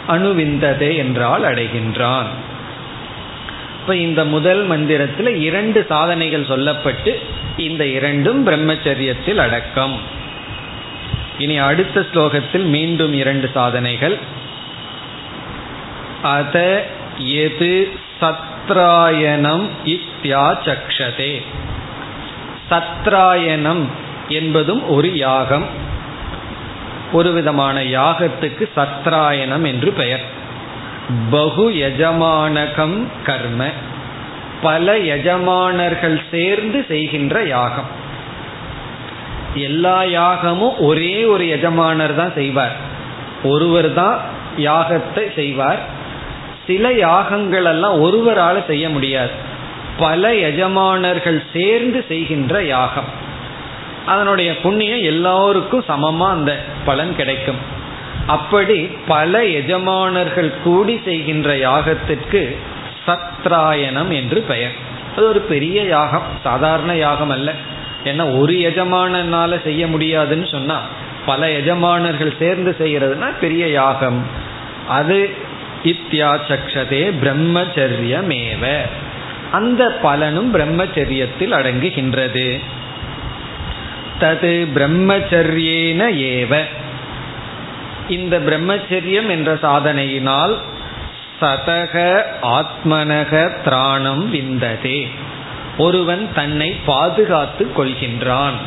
அணுவிந்ததே 0.08 0.96
என்றால் 0.96 1.42
அடைகின்றான். 1.42 2.26
இப்ப 3.80 3.96
இந்த 3.96 4.24
முதல் 4.24 4.64
மந்திரத்தில் 4.64 5.36
இரண்டு 5.36 5.86
சாதனைகள் 5.88 6.46
சொல்லப்பட்டு 6.46 7.14
இந்த 7.56 7.86
இரண்டும் 7.86 8.46
பிரம்மச்சரியத்தில் 8.46 9.36
அடக்கம். 9.36 10.00
இனி 11.38 11.58
அடுத்த 11.58 12.00
ஸ்லோகத்தில் 12.00 12.64
மீண்டும் 12.64 13.12
இரண்டு 13.12 13.50
சாதனைகள். 13.54 14.18
அத 16.22 16.86
எது 17.18 17.92
சத்ராயணம் 18.20 19.68
இத்தியாச்சக்ஷதே. 19.84 21.42
சத்ராயணம் 22.70 23.84
என்பதும் 24.28 24.88
ஒரு 24.88 25.16
யாகம். 25.16 25.90
ஒரு 27.12 27.32
விதமான 27.32 27.80
யாகத்துக்கு 27.80 28.68
சத்ராயணம் 28.76 29.66
என்று 29.66 29.92
பெயர். 29.92 30.20
பகு 31.30 31.78
எஜமானகம் 31.78 33.06
கர்ம. 33.24 33.66
பல 34.62 34.98
எஜமானர்கள் 34.98 36.20
சேர்ந்து 36.30 36.84
செய்கின்ற 36.88 37.42
யாகம். 37.42 38.00
எல்லா 39.54 40.04
யாகமும் 40.04 40.78
ஒரே 40.78 41.24
ஒரு 41.24 41.48
எஜமானர் 41.48 42.14
தான் 42.14 42.32
செய்வார். 42.34 42.76
ஒருவர் 43.44 43.94
தான் 43.94 44.20
யாகத்தை 44.56 45.34
செய்வார். 45.34 45.78
சில 46.66 46.92
யாகங்கள் 46.92 47.64
எல்லாம் 47.64 48.00
ஒருவரால் 48.00 48.66
செய்ய 48.66 48.88
முடியாது. 48.88 49.30
பல 49.98 50.34
எஜமானர்கள் 50.34 51.42
சேர்ந்து 51.52 52.04
செய்கின்ற 52.08 52.64
யாகம். 52.64 53.21
அதனுடைய 54.06 54.60
புண்ணியம் 54.60 54.98
எல்லோருக்கும் 54.98 55.84
சமமா 55.88 56.28
அந்த 56.28 56.64
பலன் 56.84 57.16
கிடைக்கும். 57.16 57.80
அப்படி 58.26 58.88
பல 59.06 59.44
எஜமானர்கள் 59.44 60.52
கூடி 60.64 61.00
செய்கின்ற 61.04 61.56
யாகத்திற்கு 61.56 62.56
சத்ராயணம் 63.06 64.08
என்று 64.08 64.40
பெயர். 64.40 64.72
அது 65.16 65.28
ஒரு 65.28 65.40
பெரிய 65.40 65.82
யாகம் 65.82 66.22
சாதாரண 66.42 66.96
யாகம் 66.96 67.30
அல்ல. 67.30 67.52
ஏன்னா 68.04 68.38
ஒரு 68.38 68.52
எஜமானனால 68.52 69.62
செய்ய 69.62 69.86
முடியாதுன்னு 69.86 70.46
சொன்னா 70.46 70.80
பல 71.26 71.50
எஜமானர்கள் 71.50 72.34
சேர்ந்து 72.38 72.76
செய்கிறதுனா 72.78 73.32
பெரிய 73.40 73.68
யாகம். 73.68 74.26
அது 74.88 75.30
இத்தியாச்சக்ஷதே 75.84 77.12
பிரம்மச்சரியமேவ. 77.22 78.76
அந்த 79.52 79.88
பலனும் 80.02 80.54
பிரம்மச்சரியத்தில் 80.54 81.52
அடங்குகின்றது. 81.52 82.60
தது 84.22 84.66
பிரம்மச்சரியேன 84.74 86.00
ஏவ. 86.30 86.60
இந்த 88.08 88.38
பிரம்மச்சரியம் 88.38 89.28
என்ற 89.28 89.54
சாதனையினால் 89.54 90.56
சதக 91.40 92.22
ஆத்மனக 92.42 93.50
திராணம் 93.64 94.28
விந்ததே. 94.28 95.08
ஒருவன் 95.78 96.28
தன்னை 96.34 96.76
பாதுகாத்து 96.86 97.70
கொள்கின்றான். 97.76 98.58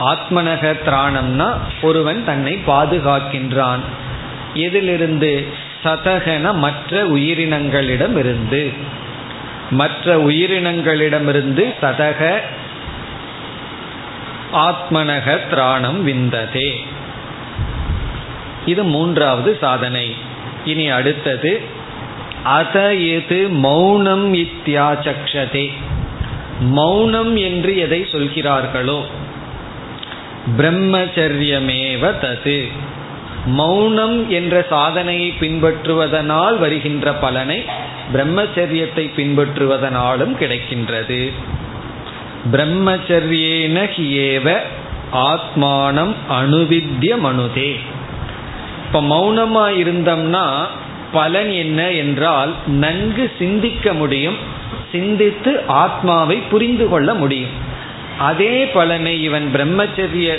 ஆத்மனக 0.00 0.76
திராணம்னா 0.86 1.52
ஒருவன் 1.82 2.24
தன்னை 2.24 2.58
பாதுகாக்கின்றான். 2.66 3.82
எதிலிருந்து 4.54 5.46
சதகன 5.84 6.54
மற்ற 6.54 7.04
உயிரினங்களிடமிருந்து. 7.04 8.72
மற்ற 9.70 10.16
உயிரினங்களிடமிருந்து 10.16 11.74
சதக 11.82 12.38
ஆத்மனக 14.54 15.38
திராணம் 15.50 16.02
விந்ததே. 16.02 16.84
இது 18.66 18.84
மூன்றாவது 18.84 19.58
சாதனை. 19.60 20.14
இனி 20.64 20.88
அடுத்தது 20.88 21.60
அத 22.42 22.94
எது 22.94 23.48
மௌனம் 23.48 24.34
இத்தியாச்சக்ஷதே 24.34 25.72
மௌனம் 26.60 27.36
என்று 27.36 27.76
எதை 27.76 28.06
சொல்கிறார்களோ? 28.12 29.04
பிரம்மச்சரியமேவ 30.58 32.12
தது. 32.20 32.68
மௌனம் 33.46 34.30
என்ற 34.30 34.66
சாதனையை 34.68 35.34
பின்பற்றுவதனால் 35.40 36.58
வருகின்ற 36.58 37.12
பலனை 37.12 37.64
பிரம்மச்சரியத்தை 38.12 39.10
பின்பற்றுவதனாலும் 39.16 40.36
கிடைக்கின்றது. 40.36 41.32
பிரம்மச்சரியேன 42.52 43.76
ஹியேவ 43.96 44.56
ஆத்மானம் 45.12 46.14
அணுவித்ய 46.30 47.10
மனுதே. 47.26 47.72
இப்ப 48.86 49.02
மௌனமா 49.02 49.64
இருந்தோம்னா 49.82 50.66
பலன் 51.12 51.50
என்ன 51.50 51.90
என்றால் 51.90 52.54
நன்கு 52.66 53.32
சிந்திக்க 53.38 53.92
முடியும் 53.92 54.36
சிந்தித்து 54.92 55.62
ஆத்மாவை 55.66 56.36
புரிந்து 56.36 56.88
கொள்ள 56.88 57.14
முடியும். 57.14 57.54
அதே 58.18 58.66
பலனை 58.66 59.22
இவன் 59.22 59.50
பிரம்மச்சரிய 59.54 60.38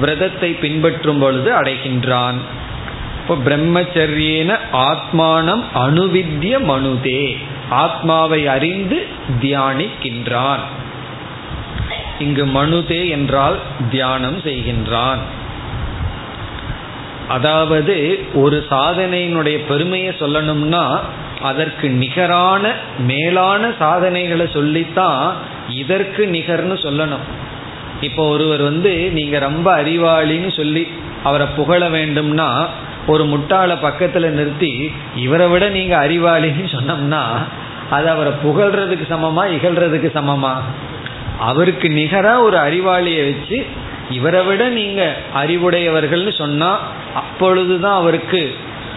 விரதத்தை 0.00 0.50
பின்பற்றும் 0.50 1.18
பொழுது 1.18 1.50
அடைகின்றான். 1.54 2.38
இப்போ 3.20 3.34
பிரம்மச்சரியேன 3.46 4.58
ஆத்மானம் 4.72 5.62
அணுவித்ய 5.74 6.54
மனுதே. 6.70 7.36
ஆத்மாவை 7.70 8.46
அறிந்து 8.46 9.06
தியானிக்கின்றான். 9.40 10.62
இங்கு 12.24 12.44
மனுதே 12.56 13.02
என்றால் 13.08 13.56
தியானம் 13.90 14.38
செய்கின்றான். 14.38 15.20
அதாவது 17.28 17.96
ஒரு 18.34 18.56
சாதனையினுடைய 18.70 19.56
பெருமையை 19.68 20.12
சொல்லணும்னா 20.20 20.84
அதற்கு 21.40 21.86
நிகரான 22.02 22.72
மேலான 23.10 23.72
சாதனைகளை 23.78 24.46
சொல்லித்தான் 24.56 25.22
இதற்கு 25.82 26.22
நிகர்னு 26.26 26.76
சொல்லணும். 26.86 27.24
இப்போ 28.00 28.22
ஒருவர் 28.28 28.62
வந்து 28.62 28.92
நீங்க 29.12 29.38
ரொம்ப 29.38 29.66
அறிவாளின்னு 29.82 30.50
சொல்லி 30.56 30.84
அவரை 31.24 31.46
புகழ 31.56 31.88
வேண்டும்னா 31.88 32.48
ஒரு 33.06 33.24
முட்டாளை 33.24 33.76
பக்கத்தில் 33.80 34.34
நிறுத்தி 34.38 34.72
இவரை 35.16 35.46
விட 35.48 35.64
நீங்க 35.68 35.94
அறிவாளின்னு 36.06 36.68
சொன்னோம்னா 36.76 37.22
அது 37.90 38.08
அவரை 38.10 38.32
புகழ்றதுக்கு 38.44 39.06
சமமா 39.12 39.44
இகழ்றதுக்கு 39.56 40.10
சமமா? 40.18 40.52
அவருக்கு 41.40 41.88
நிகரா 41.88 42.40
ஒரு 42.40 42.56
அறிவாளியை 42.56 43.24
வச்சு 43.24 43.66
இவரை 44.10 44.44
விட 44.44 44.68
நீங்க 44.68 45.16
அறிவுடையவர்கள்னு 45.36 46.38
சொன்னா 46.38 46.80
அப்பொழுதுதான் 47.14 47.94
அவருக்கு 47.94 48.54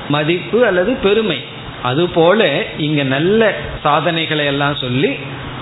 மதிப்பு 0.10 0.66
அல்லது 0.66 0.94
பெருமை. 0.94 1.44
அதுபோல 1.84 2.64
இங்க 2.78 3.04
நல்ல 3.04 3.54
சாதனைகளை 3.84 4.46
எல்லாம் 4.46 4.76
சொல்லி 4.76 5.16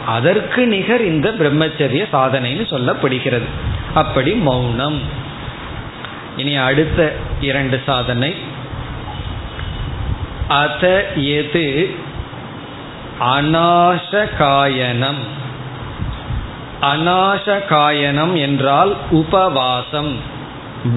அதற்கு 0.06 0.68
நிகர் 0.68 1.02
இந்த 1.02 1.30
பிரம்மச்சரிய 1.30 2.06
சாதனைன்னு 2.14 2.70
சொல்லப்படுகிறது. 2.70 3.46
அப்படி 3.94 4.34
மௌனம். 4.34 5.02
இனி 6.38 6.56
அடுத்த 6.56 7.14
இரண்டு 7.42 7.82
சாதனை. 7.86 8.36
அத 10.48 11.12
எது? 11.16 11.96
அநாசகாயனம். 13.20 15.40
அநாசகாயனம் 16.82 18.38
என்றால் 18.38 18.96
உபவாசம் 19.10 20.18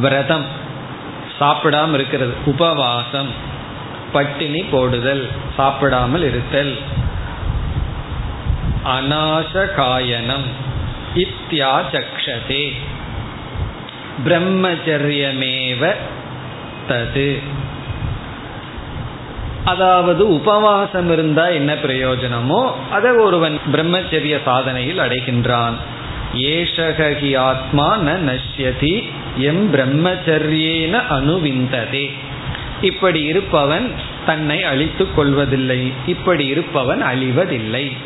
விரதம் 0.01 0.44
சாப்பிடாம 1.40 1.94
இருக்கிறது. 1.94 2.35
உபவாசம் 2.44 3.29
பட்டினி 4.12 4.62
போடுதல் 4.62 5.29
சாப்பிடாமல் 5.57 6.23
இருத்தல். 6.23 6.79
அநாசகாயனம் 8.85 10.47
இத்தியாசக்ஷதே. 11.14 12.73
பிரம்மச்சரியமேவ 14.25 15.94
தது. 16.88 17.42
அதாவது 19.64 20.29
உபவாசம் 20.29 21.12
இருந்தா 21.12 21.48
என்ன 21.48 21.74
பிரயோஜனமோ 21.74 22.72
அதை 22.90 23.11
ஒருவன் 23.11 23.59
பிரம்மச்சரிய 23.72 24.38
சாதனையில் 24.46 25.00
அடைகின்றான். 25.00 25.72
ஏஷகி 26.35 27.38
ஆத்மா 27.38 27.98
ந 27.98 28.18
நஷ்யதி 28.31 29.05
எம் 29.37 29.74
பிரம்மச்சரியேன 29.74 31.03
அணுவிந்ததே. 31.11 32.11
இப்படி 32.81 33.22
இருப்பவன் 33.22 33.92
தன்னை 34.27 34.64
அழித்து 34.64 35.14
கொள்வதில்லை 35.14 35.92
இப்படி 36.07 36.46
இருப்பவன் 36.46 37.03
அழிவதில்லை. 37.03 37.96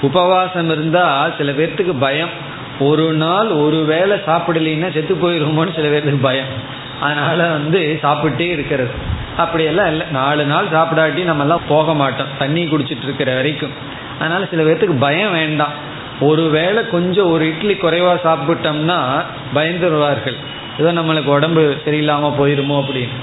உபவாசம் 0.00 0.70
இருந்தா 0.70 1.30
சில 1.38 1.52
பேர்த்துக்கு 1.52 1.98
பயம். 1.98 2.52
ஒரு 2.80 3.12
நாள் 3.12 3.46
ஒரு 3.46 3.76
வேளை 3.76 4.16
சாப்பிடலைன்னா 4.26 4.92
செத்து 4.92 5.14
போயிருமோன்னு 5.14 5.74
சில 5.74 5.88
பேருக்கு 5.88 6.18
பயம். 6.22 6.82
அதனால 7.00 7.48
வந்து 7.48 7.98
சாப்பிட்டே 8.02 8.40
இருக்கிறது. 8.40 9.13
அப்படியெல்லாம் 9.36 9.86
இல்லை. 9.86 10.06
நாலு 10.10 10.44
நாள் 10.44 10.66
சாப்பிடாட்டி 10.66 11.24
நம்ம 11.24 11.42
எல்லாம் 11.42 11.60
போக 11.68 11.94
மாட்டோம். 11.94 12.26
தண்ணி 12.38 12.64
குடிச்சிட்டு 12.64 13.02
இருக்கிற 13.02 13.34
வரைக்கும். 13.34 13.70
அதனால 14.18 14.46
சில 14.46 14.62
பேர்த்துக்கு 14.62 14.98
பயம் 14.98 15.32
வேண்டாம். 15.32 15.92
ஒருவேளை 16.20 16.88
கொஞ்சம் 16.88 17.30
ஒரு 17.30 17.46
இட்லி 17.46 17.72
குறைவா 17.72 18.14
சாப்பிட்டோம்னா 18.24 19.22
பயந்துருவார்கள். 19.54 20.36
ஏதோ 20.78 20.92
நம்மளுக்கு 20.92 21.24
உடம்பு 21.24 21.76
சரியில்லாமல் 21.84 22.32
போயிருமோ 22.38 22.84
அப்படின்னு. 22.84 23.16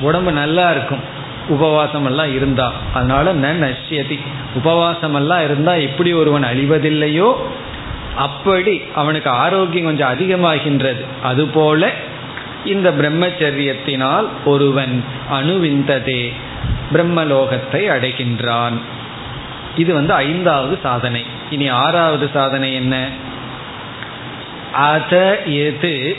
உடம்பு 0.00 0.32
நல்லா 0.32 0.70
இருக்கும். 0.70 1.00
உபவாசம் 1.48 2.06
எல்லாம் 2.06 2.34
இருந்தா. 2.34 2.72
அதனால 2.94 3.34
ந 3.34 3.54
நஷ்யதி. 3.66 4.18
உபவாசம் 4.54 5.14
எல்லாம் 5.14 5.44
இருந்தா 5.44 5.74
எப்படி 5.74 6.12
ஒருவன் 6.12 6.44
அழிவதில்லையோ? 6.44 7.34
அப்படி 8.16 8.82
அவனுக்கு 8.94 9.30
ஆரோக்கியம் 9.30 9.84
கொஞ்சம் 9.84 10.12
அதிகமாகின்றது. 10.12 11.04
அதுபோல 11.22 11.92
இந்த 12.64 12.90
பிரம்மச்சரியத்தினால் 12.90 14.28
ஒருவன் 14.44 15.04
அணுவிந்ததே 15.32 16.32
பிரம்மலோகத்தை 16.92 17.72
அடைகின்றான். 17.72 18.72
இது 19.76 19.94
வந்து 19.94 20.12
ஐந்தாவது 20.12 20.78
சாதனை. 20.82 21.24
இனி 21.50 21.68
ஆறாவது 21.68 22.30
சாதனை 22.32 22.74
என்ன? 22.74 23.08
அத 24.72 25.42
எது 25.42 26.16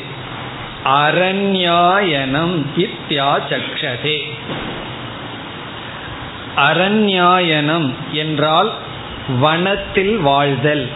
அரண்யாயனம் 0.85 2.65
இத்தியாச்சக்ஷதே 2.77 4.29
அரண்யாயனம் 6.57 7.93
என்றால் 8.11 8.71
வனத்தில் 9.39 10.17
வாழ்தல். 10.17 10.89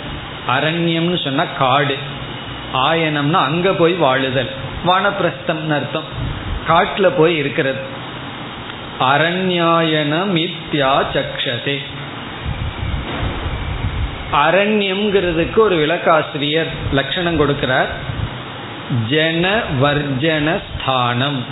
அரண்யம்னு 0.48 1.24
சொன்னா 1.24 1.44
காடு. 1.44 1.98
ஆயனம்னா 2.74 3.32
அங்க 3.32 3.74
போய் 3.74 3.94
வாழுதல். 3.94 4.63
வானப்பிரஸ்தம் 4.86 5.74
அர்த்தம். 5.74 6.04
காட்டில் 6.68 7.12
போய் 7.18 7.38
இருக்கிறது. 7.38 7.80
அரண்யாயனம் 9.00 10.36
இத்தியா 10.36 11.04
சக்ஷதே. 11.14 11.78
அரண்யம்ங்கிறதுக்கு 14.34 15.56
ஒரு 15.56 15.76
விளக்காசிரியர் 15.76 16.68
லட்சணம் 16.94 17.40
கொடுக்கிறார். 17.40 17.88
ஜன 19.08 19.62
வர்ஜன 19.82 20.62
ஸ்தானம் 20.74 21.46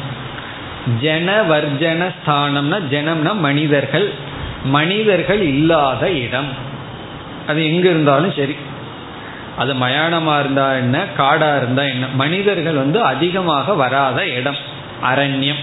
ஜன 1.02 1.42
வர்ஜன 1.42 2.14
ஸ்தானம்னா 2.26 2.82
ஜனம்னா 2.92 3.36
மனிதர்கள். 3.36 4.14
மனிதர்கள் 4.64 5.42
இல்லாத 5.42 6.12
இடம். 6.12 6.50
அது 7.48 7.66
எங்க 7.66 7.90
இருந்தாலும் 7.90 8.32
சரி. 8.32 8.56
அது 9.62 9.74
மயானமா 9.84 10.36
இருந்தா 10.40 10.66
என்ன 10.82 10.98
காடா 11.18 11.50
இருந்தா 11.62 11.84
என்ன? 11.94 12.06
மனிதர்கள் 12.22 12.82
வந்து 12.84 13.00
அதிகமாக 13.12 13.74
வராத 13.84 14.28
இடம் 14.40 14.60
அரண்யம். 15.12 15.62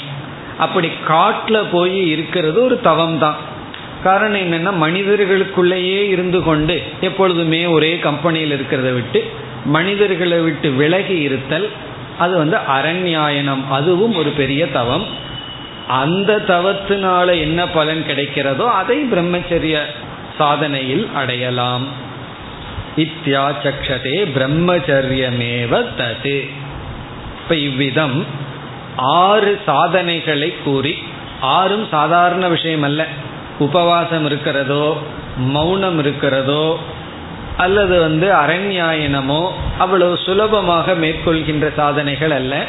அப்படி 0.59 0.89
காட்டில் 1.07 1.71
போய் 1.73 2.01
இருக்கிறது 2.15 2.59
ஒரு 2.65 2.77
தவம் 2.89 3.19
தான் 3.19 3.39
காரணம் 4.05 4.43
என்னன்னா 4.45 4.73
மனிதர்களுக்குள்ளேயே 4.85 6.01
இருந்து 6.15 6.41
கொண்டு 6.43 6.75
எப்பொழுதுமே 7.01 7.61
ஒரே 7.77 7.93
கம்பெனியில் 7.99 8.55
இருக்கிறத 8.57 8.91
விட்டு 8.95 9.21
மனிதர்களை 9.77 10.39
விட்டு 10.41 10.69
விலகி 10.81 11.17
இருத்தல் 11.29 11.69
அது 12.19 12.35
வந்து 12.37 12.59
அரண்யாயனம். 12.77 13.63
அதுவும் 13.71 14.15
ஒரு 14.21 14.31
பெரிய 14.41 14.63
தவம். 14.77 15.07
அந்த 16.03 16.33
தவத்தினால 16.49 17.27
என்ன 17.41 17.61
பலன் 17.69 18.03
கிடைக்கிறதோ 18.09 18.67
அதை 18.81 18.97
பிரம்மச்சரிய 19.13 19.77
சாதனையில் 20.39 21.05
அடையலாம். 21.13 21.87
இத்தியாச்சக்ஷதே 23.05 24.17
பிரம்மச்சரியமேவ 24.37 25.73
தது. 25.99 26.39
இப்ப 27.41 27.55
இவ்விதம் 27.55 28.27
ஆறு 28.97 29.61
சாதனைகளை 29.67 30.55
கூறி 30.65 30.95
ஆறும் 31.41 31.87
சாதாரண 31.91 32.49
விஷயம் 32.49 32.83
அல்ல 32.83 33.07
உபவாசம் 33.59 34.25
இருக்கிறதோ 34.25 34.97
மௌனம் 35.37 35.99
இருக்கிறதோ 35.99 36.79
அல்லது 37.57 38.01
வந்து 38.01 38.27
அரண்யாயனமோ 38.35 39.51
அவ்வளவு 39.79 40.19
சுலபமாக 40.25 40.95
மேற்கொள்கின்ற 40.95 41.75
சாதனைகள் 41.77 42.31
அல்ல. 42.31 42.65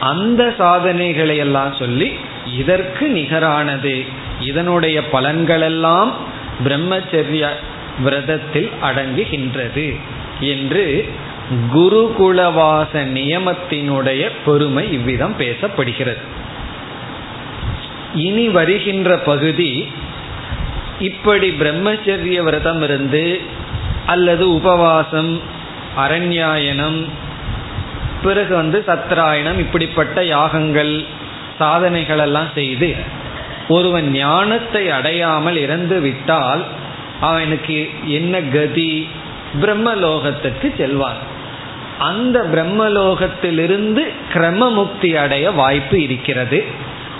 அந்த 0.00 0.42
சாதனைகளை 0.58 1.36
எல்லாம் 1.36 1.74
சொல்லி 1.74 2.08
இதற்கு 2.56 3.06
நிகரானது. 3.08 3.94
இதனுடைய 4.40 5.00
பலன்களெல்லாம் 5.12 6.10
பிரம்மச்சரிய 6.64 7.44
விரதத்தில் 7.98 8.70
அடங்குகின்றது 8.82 9.96
என்று 10.40 11.08
குருகுலவாச 11.72 12.92
நியமத்தினுடைய 12.92 14.30
பெருமை 14.44 14.92
இவ்விதம் 14.92 15.34
பேசப்படுகிறது. 15.38 16.22
இனி 18.14 18.48
வருகின்ற 18.48 19.16
பகுதி 19.16 19.88
இப்படி 21.00 21.50
பிரம்மச்சரிய 21.50 22.42
விரதம் 22.42 22.82
இருந்து 22.82 23.40
அல்லது 24.06 24.54
உபவாசம் 24.54 25.40
அரண்யாயனம் 25.98 27.04
பிறகு 28.22 28.54
வந்து 28.54 28.84
சத்ராயணம் 28.86 29.58
இப்படிப்பட்ட 29.58 30.24
யாகங்கள் 30.24 31.04
சாதனைகளெல்லாம் 31.60 32.52
செய்து 32.54 32.94
ஒருவன் 33.68 34.10
ஞானத்தை 34.10 34.90
அடையாமல் 34.90 35.56
இறந்து 35.56 36.00
விட்டால் 36.00 36.64
அவனுக்கு 37.20 37.90
என்ன 38.04 38.40
கதி? 38.42 39.08
பிரம்மலோகத்துக்கு 39.62 40.76
செல்வான். 40.76 41.32
அந்த 41.98 42.42
பிரம்மலோகத்திலிருந்து 42.52 44.00
கிரமமுக்தி 44.32 45.14
அடைய 45.14 45.50
வாய்ப்பு 45.50 46.02
இருக்கிறது. 46.02 46.64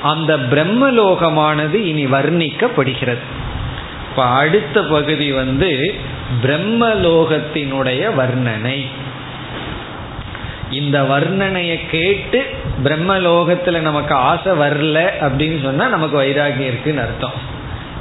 அந்த 0.03 0.37
பிரம்மலோகமானது 0.37 1.75
இனி 1.75 2.07
வர்ணிக்கப்படுகிறது. 2.07 3.19
இப்ப 4.11 4.25
அடுத்த 4.25 4.83
பகுதி 4.83 5.33
வந்து 5.33 5.95
பிரம்மலோகத்தினுடைய 6.43 8.11
வர்ணனை. 8.19 8.87
இந்த 10.71 11.03
வர்ணனையை 11.03 11.81
கேட்டு 11.91 12.45
பிரம்மலோகத்துல 12.85 13.81
நமக்கு 13.81 14.15
ஆசை 14.15 14.53
வரல 14.53 15.09
அப்படின்னு 15.21 15.63
சொன்னா 15.63 15.89
நமக்கு 15.89 16.23
வைராகியம் 16.23 16.61
இருக்குன்னு 16.61 17.01
அர்த்தம். 17.01 17.53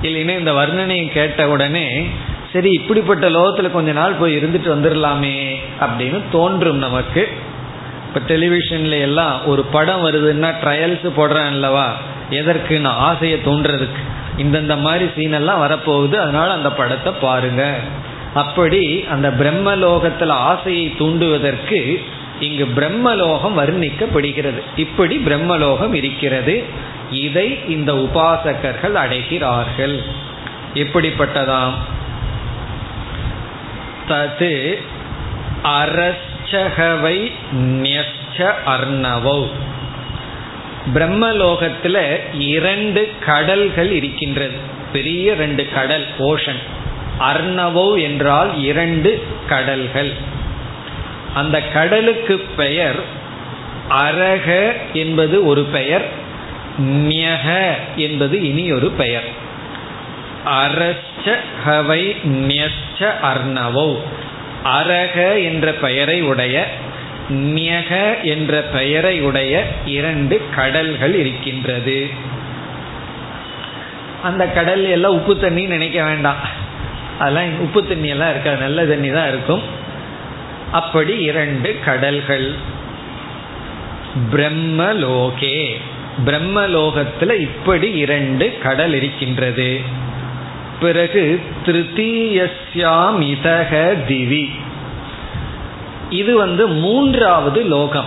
இல்லைன்னா 0.03 0.37
இந்த 0.39 0.51
வர்ணனையை 0.51 1.07
கேட்ட 1.07 1.49
உடனே 1.49 1.87
சரி 2.53 2.71
இப்படிப்பட்ட 2.71 3.29
லோகத்தில் 3.29 3.71
கொஞ்ச 3.71 3.91
நாள் 3.91 4.13
போய் 4.13 4.37
இருந்துட்டு 4.37 4.73
வந்துடலாமே 4.75 5.55
அப்படின்னு 5.79 6.21
தோன்றும் 6.31 6.77
நமக்கு. 6.77 7.27
இப்போ 8.07 8.33
டெலிவிஷன்ல 8.33 8.99
எல்லாம் 8.99 9.45
ஒரு 9.45 9.63
படம் 9.63 10.05
வருதுன்னா 10.05 10.47
ட்ரையல்ஸ் 10.63 11.07
போடுறேன் 11.17 11.45
அல்லவா? 11.45 11.97
நான் 12.69 12.85
ஆசையை 12.85 13.39
தோன்றதுக்கு 13.45 14.01
இந்தந்த 14.37 14.79
மாதிரி 14.79 15.05
சீனெல்லாம் 15.05 15.61
வரப்போகுது 15.63 16.15
அதனால 16.15 16.53
அந்த 16.53 16.71
படத்தை 16.71 17.13
பாருங்க. 17.21 17.75
அப்படி 18.33 19.05
அந்த 19.11 19.29
பிரம்மலோகத்துல 19.29 20.27
ஆசையை 20.27 20.93
தூண்டுவதற்கு 20.99 22.03
இங்கு 22.39 22.65
பிரம்மலோகம் 22.75 23.57
வர்ணிக்கப்படுகிறது. 23.57 24.61
இப்படி 24.75 25.17
பிரம்மலோகம் 25.17 25.93
இருக்கிறது. 25.93 26.63
இதை 27.13 27.60
இந்த 27.67 27.93
உபாசகர்கள் 27.93 28.93
அடைகிறார்கள். 28.93 30.02
எப்படிப்பட்டதாம்? 30.73 31.73
தது 34.10 34.82
அரச்சகவை 35.63 37.32
நியச்ச 37.56 38.54
அர்ணவோ. 38.65 39.47
பிரம்மலோகத்தில் 40.93 42.19
இரண்டு 42.39 43.12
கடல்கள் 43.26 43.91
இருக்கின்றது. 43.91 44.56
பெரிய 44.91 45.34
ரெண்டு 45.34 45.69
கடல் 45.69 46.06
ஓஷன். 46.19 46.60
அர்ணவோ 47.19 48.02
என்றால் 48.02 48.62
இரண்டு 48.62 49.23
கடல்கள். 49.49 50.13
அந்த 51.34 51.62
கடலுக்கு 51.62 52.38
பெயர் 52.56 52.99
அரக 53.88 54.76
என்பது 54.93 55.45
ஒரு 55.45 55.63
பெயர் 55.63 56.21
நியக 56.81 57.71
என்பது 57.95 58.43
இனி 58.43 58.71
ஒரு 58.71 58.89
பெயர். 58.89 59.27
அரச்ச 60.45 61.36
ஹவை 61.67 62.15
நியச்ச 62.27 63.12
அர்ணவோ. 63.23 63.97
அரக 64.63 65.39
என்ற 65.39 65.71
பெயரை 65.71 66.21
உடைய 66.21 66.67
நியக 67.29 68.21
என்ற 68.21 68.62
பெயரை 68.62 69.21
உடைய 69.21 69.67
இரண்டு 69.86 70.41
கடல்கள் 70.55 71.15
இருக்கின்றது. 71.15 72.09
அந்த 74.23 74.47
கடல் 74.47 74.86
எல்லாம் 74.86 75.13
உப்பு 75.13 75.39
தண்ணி 75.39 75.65
நினைக்க 75.65 76.03
வேண்டாம். 76.03 76.36
அதெல்லாம் 77.19 77.59
உப்பு 77.59 77.88
தண்ணி 77.88 78.07
எல்லாம் 78.07 78.29
இருக்காது 78.29 78.57
நல்ல 78.57 78.86
தண்ணி 78.86 79.09
தான் 79.09 79.27
இருக்கும். 79.27 79.62
அப்படி 80.71 81.17
இரண்டு 81.17 81.79
கடல்கள். 81.86 82.53
பிரம்மலோகே. 84.31 85.77
பிரம்மலோகத்துல 86.26 87.39
இப்படி 87.39 87.91
இரண்டு 87.91 88.58
கடல் 88.63 88.93
இருக்கின்றது. 88.93 89.82
பிறகு 90.80 91.41
திருத்தீயஸ்யாம் 91.65 93.21
இதக 93.21 93.97
திவி. 94.08 94.49
இது 96.10 96.38
வந்து 96.38 96.67
மூன்றாவது 96.67 97.63
லோகம். 97.63 98.06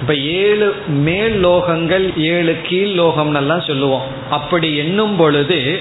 இப்ப 0.00 0.14
ஏழு 0.14 0.74
மேல் 0.86 1.46
லோகங்கள் 1.46 2.18
ஏழு 2.18 2.56
கீழ் 2.62 2.98
லோகம்னெல்லாம் 2.98 3.66
சொல்லுவோம். 3.66 4.02
அப்படி 4.30 4.76
எண்ணும் 4.76 5.16
பொழுது 5.16 5.80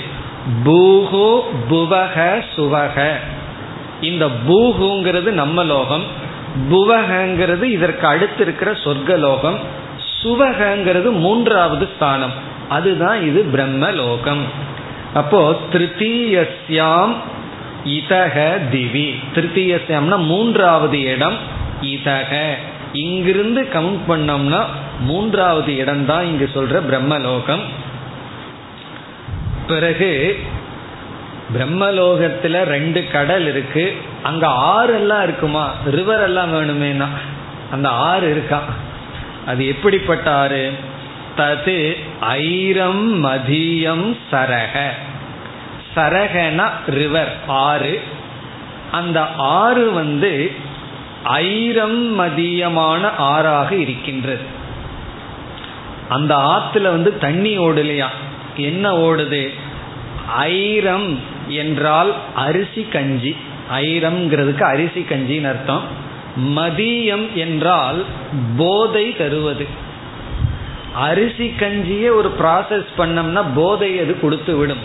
பூகு 0.64 1.42
புவக 1.70 2.44
சுவக. 2.56 3.12
இந்த 4.02 4.28
பூகுங்கிறது 4.48 5.32
நம்ம 5.32 5.64
லோகம் 5.64 6.04
புவகங்கிறது 6.70 7.64
இதற்கு 7.64 8.08
அடுத்து 8.08 8.44
இருக்கிற 8.44 8.72
சொர்க்க 8.72 9.18
லோகம் 9.18 9.60
சுவகங்கிறது 10.24 11.12
மூன்றாவது 11.12 11.88
ஸ்தானம். 11.96 12.34
அதுதான் 12.70 13.22
இது 13.22 13.44
பிரம்ம 13.44 13.92
லோகம் 13.92 14.44
அப்போ 15.14 15.60
திருத்தீயஸ்யாம் 15.72 17.14
இதக 17.86 18.38
திவி. 18.72 19.16
திருத்தீயஸ்யாம்னா 19.36 20.18
மூன்றாவது 20.18 21.02
இடம் 21.02 21.38
இதக. 21.82 22.54
இங்கிருந்து 22.94 23.62
கவுண்ட் 23.74 24.00
பண்ணோம்னா 24.08 24.66
மூன்றாவது 25.00 25.76
இடம் 25.76 26.06
தான் 26.06 26.24
இங்கு 26.24 26.50
சொல்ற 26.54 26.82
பிரம்மலோகம். 26.90 27.64
பிறகு 29.68 30.40
பிரம்மலோகத்துல 31.58 32.64
ரெண்டு 32.64 33.08
கடல் 33.12 33.48
இருக்கு. 33.48 33.96
அங்க 34.24 34.48
ஆறு 34.48 34.94
எல்லாம் 34.94 35.24
இருக்குமா? 35.24 35.72
ரிவர் 35.86 36.24
எல்லாம் 36.24 36.54
வேணுமேனா? 36.54 37.08
அந்த 37.72 37.90
ஆறு 37.90 38.32
இருக்கா? 38.32 38.62
அது 39.48 39.68
எப்படிப்பட்ட 39.68 40.36
ஆறு 40.36 40.74
தது 41.38 41.98
ஐரம் 42.20 43.26
மதியம் 43.26 44.18
சரக. 44.32 44.90
சரகன 45.96 46.70
ரிவர் 46.88 47.38
ஆறு. 47.48 48.02
அந்த 48.92 49.28
ஆறு 49.38 49.92
வந்து 49.92 50.52
ஐரம் 51.24 52.20
மதியமான 52.20 53.10
ஆறாக 53.18 53.76
இருக்கின்றது. 53.76 54.42
அந்த 56.10 56.36
ஆத்துல 56.36 56.82
வந்து 56.82 57.18
தண்ணி 57.18 57.60
ஓடலையா? 57.60 58.08
என்ன 58.56 58.98
ஓடுது? 58.98 59.54
ஐரம் 60.36 61.20
என்றால் 61.48 62.14
அரிசி 62.36 62.84
கஞ்சி. 62.84 63.36
ஐரம்ங்கிறதுக்கு 63.74 64.64
அரிசி 64.64 65.06
கஞ்சின்னு 65.10 65.48
அர்த்தம். 65.48 66.06
மதியம் 66.38 67.34
என்றால் 67.34 68.06
போதை 68.58 69.16
தருவது. 69.18 69.68
அரிசி 70.94 71.54
கஞ்சியே 71.60 72.10
ஒரு 72.16 72.34
ப்ராசஸ் 72.40 72.90
பண்ணோம்னா 72.98 73.44
போதை 73.56 74.00
அது 74.00 74.20
கொடுத்து 74.20 74.56
விடும். 74.56 74.84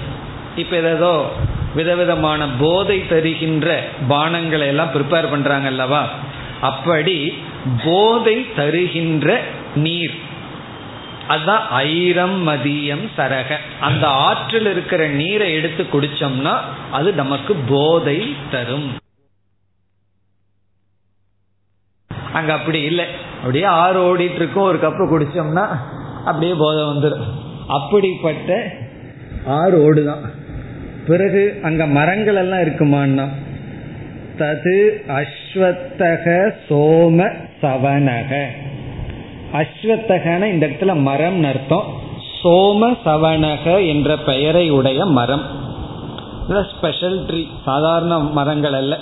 இப்போ 0.56 0.76
ஏதோ 0.76 1.30
விதவிதமான 1.74 2.46
போதை 2.46 3.06
தருகின்ற 3.08 3.82
பானங்களை 4.08 4.66
எல்லாம் 4.66 4.90
ப்ரிப்பேர் 4.94 5.32
பண்ணுறாங்க 5.32 5.64
அல்லவா? 5.64 6.08
அப்படி 6.60 7.34
போதை 7.84 8.46
தருகின்ற 8.56 9.40
நீர். 9.74 10.14
அதுதான் 11.28 11.68
ஐரம் 11.70 12.48
மதியம் 12.48 13.04
சரக. 13.16 13.56
அந்த 13.80 14.08
ஆற்றில் 14.08 14.66
இருக்கிற 14.66 15.06
நீரை 15.06 15.52
எடுத்து 15.52 15.86
குடிச்சோம்னா 15.92 16.54
அது 16.90 17.12
நமக்கு 17.12 17.54
போதை 17.54 18.36
தரும். 18.50 18.90
அங்க 22.32 22.52
அப்படி 22.52 22.80
இல்லை. 22.80 23.04
அப்படியே 23.38 23.64
ஆறு 23.64 24.16
ஓடிட்டு 24.16 24.34
இருக்கும் 24.34 24.62
ஒரு 24.62 24.78
கப்பு 24.78 25.08
குடிச்சோம்னா 25.08 25.66
அப்படியே 26.24 26.52
போதை 26.52 26.82
வந்துடும் 26.82 27.24
அப்படிப்பட்ட 27.68 28.72
ஆறு 29.46 29.82
ஓடுதான். 29.82 30.30
பிறகு 31.06 31.60
அங்க 31.62 31.86
மரங்கள் 31.86 32.36
எல்லாம் 32.36 32.58
இருக்குமான்னா? 32.58 33.28
தது 34.38 34.90
அஸ்வத்தக 35.08 36.52
சோம 36.68 37.32
சவனக. 37.62 38.44
அஸ்வத்தகன 39.52 40.44
இந்த 40.44 40.66
இடத்துல 40.66 41.00
மரம் 41.00 41.44
அர்த்தம். 41.44 41.84
சோம 42.44 42.96
சவனக 43.04 43.86
என்ற 43.86 44.16
பெயரை 44.16 44.70
உடைய 44.70 45.04
மரம். 45.04 45.42
ஸ்பெஷல் 46.78 47.24
ட்ரீ 47.24 47.46
சாதாரண 47.64 48.18
மரங்கள் 48.18 48.72
அல்ல. 48.72 48.98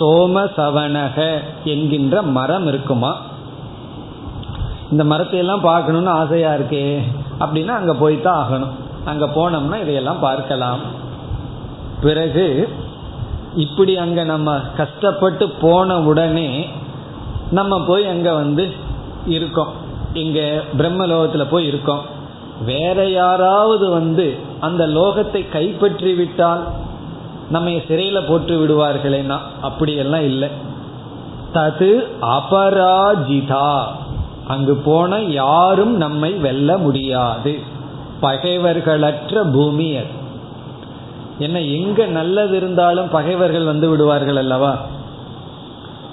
சோமசவனக 0.00 1.40
என்கின்ற 1.64 2.22
மரம் 2.22 2.66
இருக்குமா? 2.66 3.16
இந்த 4.90 5.04
மரத்தை 5.04 5.38
எல்லாம் 5.38 5.60
பார்க்கணும்னு 5.60 6.10
ஆசையா 6.10 6.52
இருக்கே 6.52 7.00
அப்படின்னா 7.40 7.68
அங்க 7.68 7.92
போய்தான் 7.92 8.44
ஆகணும். 8.44 8.72
அங்க 9.04 9.26
போனோம்னா 9.26 9.80
இதையெல்லாம் 9.80 10.20
பார்க்கலாம். 10.20 10.78
பிறகு 12.00 12.68
இப்படி 13.54 13.96
அங்க 13.96 14.24
நம்ம 14.24 14.60
கஷ்டப்பட்டு 14.76 15.48
போன 15.48 16.00
உடனே 16.00 16.68
நம்ம 17.50 17.84
போய் 17.86 18.06
அங்க 18.06 18.32
வந்து 18.32 18.72
இருக்கோம். 19.26 19.72
இங்க 20.12 20.62
பிரம்மலோகத்துல 20.78 21.46
போய் 21.50 21.66
இருக்கோம். 21.66 22.12
வேற 22.64 23.08
யாராவது 23.08 23.90
வந்து 23.90 24.36
அந்த 24.60 24.86
லோகத்தை 24.86 25.48
கைப்பற்றி 25.48 26.14
விட்டால் 26.14 26.64
நம்ம 27.50 27.70
சிறையில 27.70 28.28
போட்டு 28.28 28.66
விடுவார்களேன்னா 28.66 29.38
அப்படியெல்லாம் 29.60 30.22
இல்லை. 30.22 30.48
தது 31.54 32.06
அபராஜிதா. 32.22 33.82
அங்கு 34.46 34.74
போன 34.74 35.20
யாரும் 35.20 35.96
நம்மை 35.96 36.32
வெல்ல 36.32 36.78
முடியாது. 36.78 37.58
பகைவர்களற்ற 38.22 39.52
பூமி 39.52 39.96
அது. 39.96 40.22
என்ன 41.38 41.60
எங்க 41.60 42.06
நல்லது 42.06 42.56
இருந்தாலும் 42.56 43.08
பகைவர்கள் 43.08 43.64
வந்து 43.64 43.88
விடுவார்கள் 43.88 44.36
அல்லவா? 44.36 44.78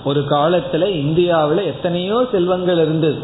ஒரு 0.05 0.21
காலத்துல 0.21 0.85
இந்தியாவில் 0.85 1.65
எத்தனையோ 1.65 2.25
செல்வங்கள் 2.31 2.75
இருந்தது. 2.75 3.19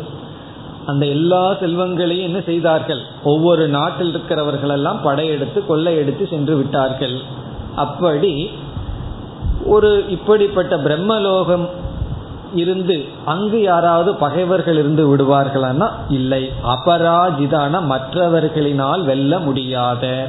அந்த 0.86 1.06
எல்லா 1.06 1.52
செல்வங்களையும் 1.52 2.22
என்ன 2.22 2.42
செய்தார்கள்? 2.42 3.00
ஒவ்வொரு 3.24 3.68
நாட்டில் 3.68 4.16
இருக்கிறவர்களெல்லாம் 4.16 5.02
படையெடுத்து 5.04 5.64
கொள்ளையெடுத்து 5.66 6.28
சென்று 6.28 6.56
விட்டார்கள். 6.56 7.46
அப்படி 7.78 8.50
ஒரு 9.66 10.06
இப்படிப்பட்ட 10.10 10.78
பிரம்மலோகம் 10.78 11.68
இருந்து 12.56 13.06
அங்கு 13.26 13.62
யாராவது 13.62 14.16
பகைவர்கள் 14.16 14.78
இருந்து 14.78 15.16
விடுவார்களானா 15.16 15.90
இல்லை. 16.10 16.52
அபராஜிதான 16.64 17.82
மற்றவர்களினால் 17.90 19.04
வெல்ல 19.04 19.40
முடியாத. 19.40 20.28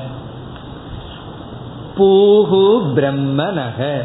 பூகு 1.98 2.92
பிரம்ம 2.92 3.50
நக. 3.50 4.04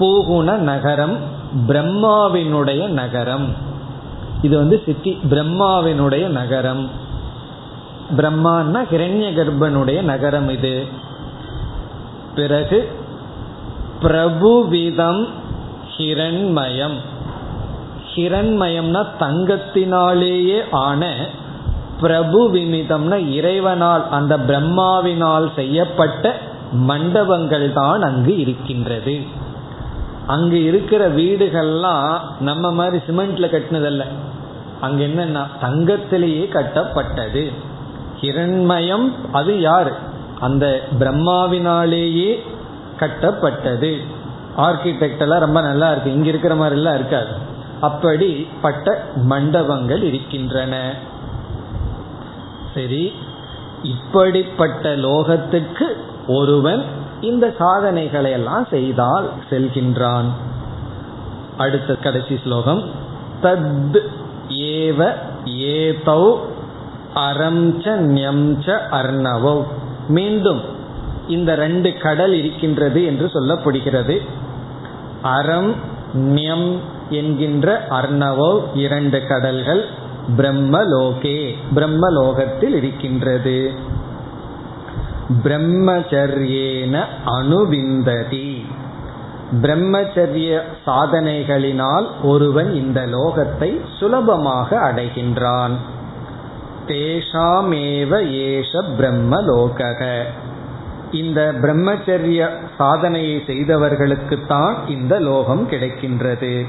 பூகுண 0.00 0.56
நகரம் 0.56 1.16
பிரம்மாவினுடைய 1.68 2.88
நகரம். 2.88 3.46
இது 4.42 4.56
வந்து 4.56 4.82
சித்தி 4.86 5.18
பிரம்மாவினுடைய 5.30 6.28
நகரம். 6.28 6.90
பிரம்மான்னா 8.16 8.84
ஹிரண்ய 8.90 9.32
கர்ப்பனுடைய 9.32 10.02
நகரம் 10.02 10.48
இது. 10.48 10.86
பிறகு 12.34 12.90
பிரபுவிதம் 14.02 15.26
ஹிரண்மயம். 15.96 16.96
ஹிரண்மயம்னா 18.14 19.06
தங்கத்தினாலேயே 19.20 20.64
ஆன 20.70 21.06
பிரபு 22.00 22.50
விமிதம்னா 22.50 23.30
இறைவனால் 23.30 24.08
அந்த 24.10 24.38
பிரம்மாவினால் 24.38 25.54
செய்யப்பட்ட 25.54 26.34
மண்டபங்கள் 26.72 27.72
தான் 27.72 28.02
அங்கு 28.02 28.38
இருக்கின்றது. 28.38 29.20
அங்கு 30.26 30.64
இருக்கிற 30.64 31.08
வீடுகள்லாம் 31.08 32.20
நம்ம 32.40 32.72
மாதிரி 32.72 33.02
சிமெண்ட்ல 33.08 33.46
கட்டினதல்ல. 33.48 34.04
அங்கே 34.80 35.06
என்னன்னா 35.06 35.42
தங்கத்திலேயே 35.60 36.44
கட்டப்பட்டது. 36.48 37.52
ஹிரண்மயம் 38.20 39.12
அது 39.32 39.60
யாரு? 39.60 39.92
அந்த 40.42 40.80
பிரம்மாவினாலேயே 40.98 42.42
கட்டப்பட்டது. 43.00 43.98
ஆர்கிடெக்ட் 44.56 45.20
எல்லாம் 45.20 45.40
ரொம்ப 45.40 45.60
நல்லா 45.60 45.90
இருக்கு. 45.90 46.12
இங்க 46.12 46.28
இருக்கிற 46.28 46.54
மாதிரி 46.54 46.76
எல்லாம் 46.76 46.94
இருக்காது 46.94 47.26
அப்படிப்பட்ட 47.80 49.04
மண்டபங்கள் 49.16 50.02
இருக்கின்றன. 50.02 50.94
சரி. 52.74 53.12
இப்படிப்பட்ட 53.82 54.96
லோகத்துக்கு 54.96 55.86
ஒருவன் 56.28 56.84
இந்த 57.20 57.54
சாதனைகளை 57.58 58.30
எல்லாம் 58.30 58.66
செய்தால் 58.70 59.30
செல்கின்றான். 59.50 60.30
அடுத்த 61.58 61.94
கடைசி 61.94 62.40
ஸ்லோகம். 62.44 62.90
தத் 63.42 63.98
ஏவ 64.48 65.12
ஏதௌ 65.44 66.38
அரம்ச 67.14 67.84
ச 68.64 68.78
அர்ணவோ. 68.90 69.64
மீண்டும் 70.08 70.60
இந்த 71.28 71.54
ரெண்டு 71.54 71.98
கடல் 71.98 72.32
இருக்கின்றது 72.32 73.04
என்று 73.04 73.26
சொல்லப்படுகிறது. 73.26 74.20
அறம் 75.22 75.74
ஞம் 76.14 76.80
என்கின்ற 77.10 77.86
அர்ணவோ 77.90 78.62
இரண்டு 78.74 79.26
கடல்கள் 79.26 79.86
பிரம்மலோகே 80.36 81.54
பிரம்மலோகத்தில் 81.74 82.74
இருக்கின்றது. 82.74 83.72
பிரம்மச்சரியேன 85.44 87.04
அணுவிந்ததி. 87.26 88.64
பிரம்மச்சரிய 89.62 90.60
சாதனைகளினால் 90.86 92.06
ஒருவன் 92.22 92.74
இந்த 92.74 93.06
லோகத்தை 93.06 93.80
சுலபமாக 93.98 94.92
அடைகின்றான். 94.92 95.70
தேஷாமேவ 96.88 98.12
ஏஷ 98.46 98.82
பிரம்மலோகக. 98.98 100.22
இந்த 101.12 101.54
பிரம்மச்சரிய 101.62 102.48
சாதனையை 102.78 103.42
செய்தவர்களுக்குத்தான் 103.46 104.74
இந்த 104.88 105.20
லோகம் 105.20 105.70
கிடைக்கின்றது. 105.70 106.66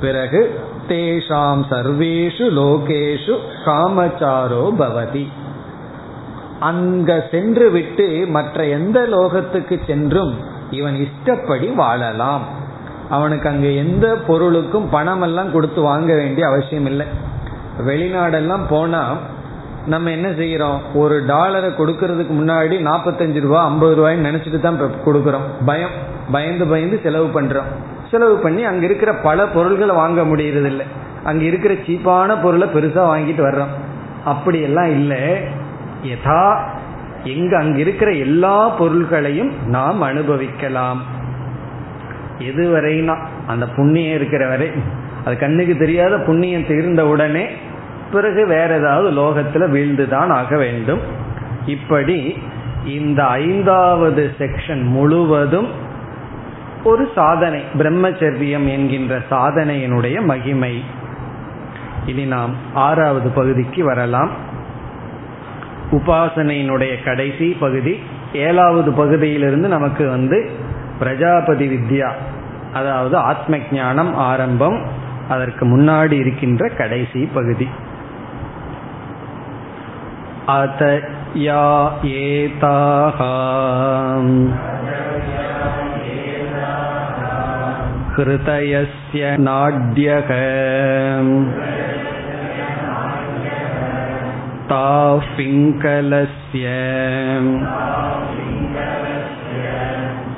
பிறகு 0.00 0.60
தேஷாம் 0.88 1.62
சர்வேஷு 1.70 2.46
லோகேஷு 2.50 3.38
காமச்சாரோ 3.64 4.72
பவதி. 4.78 5.28
அங்க 6.60 7.28
சென்று 7.30 7.70
விட்டு 7.70 8.26
மற்ற 8.28 8.66
எந்த 8.66 9.00
லோகத்துக்கு 9.00 9.80
சென்றும் 9.86 10.34
இவன் 10.70 10.94
இஷ்டப்படி 10.94 11.66
வாழலாம். 11.66 12.42
அவனுக்கு 13.10 13.48
அங்க 13.48 13.66
எந்த 13.66 14.14
பொருளுக்கும் 14.26 14.88
பணம் 14.90 15.22
எல்லாம் 15.22 15.52
கொடுத்து 15.52 15.80
வாங்க 15.80 16.14
வேண்டிய 16.14 16.46
அவசியம் 16.46 16.86
இல்லை 16.86 17.06
வெளிநாடெல்லாம் 17.84 18.66
போனா 18.68 19.16
நம்ம 19.86 20.10
என்ன 20.10 20.28
செய்யறோம்? 20.28 20.78
ஒரு 20.94 21.24
டாலரை 21.26 21.70
கொடுக்கறதுக்கு 21.70 22.32
முன்னாடி 22.32 22.80
நாற்பத்தஞ்சு 22.80 23.40
ரூபா 23.40 23.64
ஐம்பது 23.64 23.94
ரூபாய்ன்னு 23.96 24.26
நினைச்சிட்டு 24.26 24.60
தான் 24.60 24.80
கொடுக்குறோம். 25.06 25.46
பயம். 25.66 25.90
பயந்து 26.32 26.66
பயந்து 26.66 27.00
செலவு 27.02 27.40
பண்றோம். 27.40 27.68
செலவு 28.10 28.36
பண்ணி 28.36 28.64
அங்க 28.64 28.84
இருக்கிற 28.84 29.14
பல 29.14 29.46
பொருள்களை 29.46 29.94
வாங்க 29.94 30.22
முடியறது 30.22 30.64
இல்லை 30.64 30.86
அங்க 31.24 31.44
இருக்கிற 31.44 31.74
சீப்பான 31.74 32.42
பொருளை 32.42 32.68
பெருசா 32.68 32.98
வாங்கிட்டு 32.98 33.42
வர்றோம். 33.44 33.68
அப்படியெல்லாம் 34.24 34.90
இல்லை. 34.90 35.38
யதா 36.02 36.68
எங்க 37.24 37.58
அங்க 37.58 37.78
இருக்கிற 37.78 38.10
எல்லா 38.10 38.68
பொருள்களையும் 38.68 39.52
நாம் 39.66 40.00
அனுபவிக்கலாம். 40.00 41.02
எதுவரைனா 42.38 43.16
அந்த 43.46 43.68
புண்ணியம் 43.68 44.14
இருக்கிற 44.14 44.48
வரை 44.48 44.70
அது 45.26 45.38
கண்ணுக்கு 45.38 45.76
தெரியாத 45.76 46.18
புண்ணியம் 46.18 46.66
தீர்ந்த 46.66 47.06
உடனே 47.06 47.46
பிறகு 48.12 48.46
வேற 48.46 48.76
ஏதாவது 48.76 49.10
லோகத்தில் 49.10 49.72
வீழ்ந்துதான் 49.72 50.28
ஆக 50.28 50.56
வேண்டும். 50.56 51.00
இப்படி 51.66 52.38
இந்த 52.86 53.24
ஐந்தாவது 53.24 54.34
செக்ஷன் 54.38 54.82
முழுவதும் 54.82 55.68
ஒரு 56.84 57.08
சாதனை 57.14 57.62
பிரம்மச்சரியம் 57.78 58.66
என்கின்ற 58.66 59.18
சாதனையினுடைய 59.30 60.24
மகிமை. 60.24 60.84
இனி 62.06 62.24
நாம் 62.24 62.54
ஆறாவது 62.74 63.28
பகுதிக்கு 63.28 63.84
வரலாம். 63.84 64.30
உபாசனையினுடைய 65.90 67.04
கடைசி 67.04 67.56
பகுதி 67.60 68.00
ஏழாவது 68.32 68.92
பகுதியிலிருந்து 68.92 69.68
நமக்கு 69.68 70.08
வந்து 70.08 70.50
பிரஜாபதி 70.98 71.66
வித்யா 71.76 72.10
அதாவது 72.72 73.16
ஆத்ம 73.16 73.58
ஞானம் 73.72 74.14
ஆரம்பம். 74.14 74.95
அதற்கு 75.29 75.65
முன்னாடி 75.65 76.13
இருக்கின்ற 76.13 76.69
கடைசி 76.81 77.29
பகுதி 77.37 77.69
अत 80.51 80.81
या 81.37 81.65
एताः 82.19 83.19
हृतयस्य 88.15 89.35
नाड्यः 89.39 90.31
ताः 94.71 95.27
पिङ्कलस्य 95.37 96.65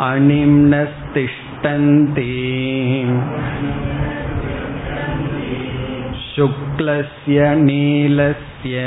अनिम्नस्तिष्ठन्ति 0.10 2.30
शुक्लस्य 6.38 7.54
नीलस्य 7.56 8.80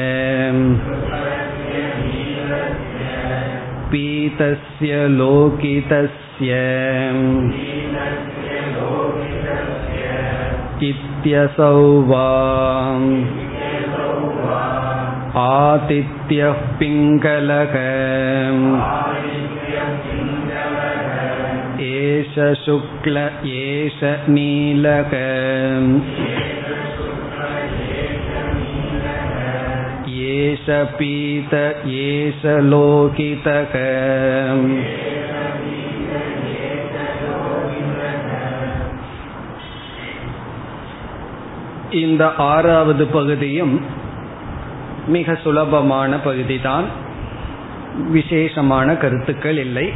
पीतस्य 3.90 5.06
लोकितस्य 5.08 6.56
इत्यसौ 10.88 11.78
वा 12.08 12.26
आतिथ्यः 15.44 16.60
पिङ्गलः 16.78 17.74
एष 21.86 22.38
शुक्ल 22.64 23.28
एष 23.54 24.00
नीलक 24.28 25.12
एष 30.40 30.66
पीत 30.98 31.54
एष 32.02 32.42
लोकितक 32.64 33.72
இந்த 41.96 42.22
ஆறாவது 42.46 43.04
பகுதியும் 43.06 43.74
மிக 45.06 45.34
சுலபமான 45.34 46.16
பகுதிதான் 46.16 46.86
விசேஷமான 48.10 48.96
கருத்துக்கள் 48.96 49.58
இல்லை 49.58 49.86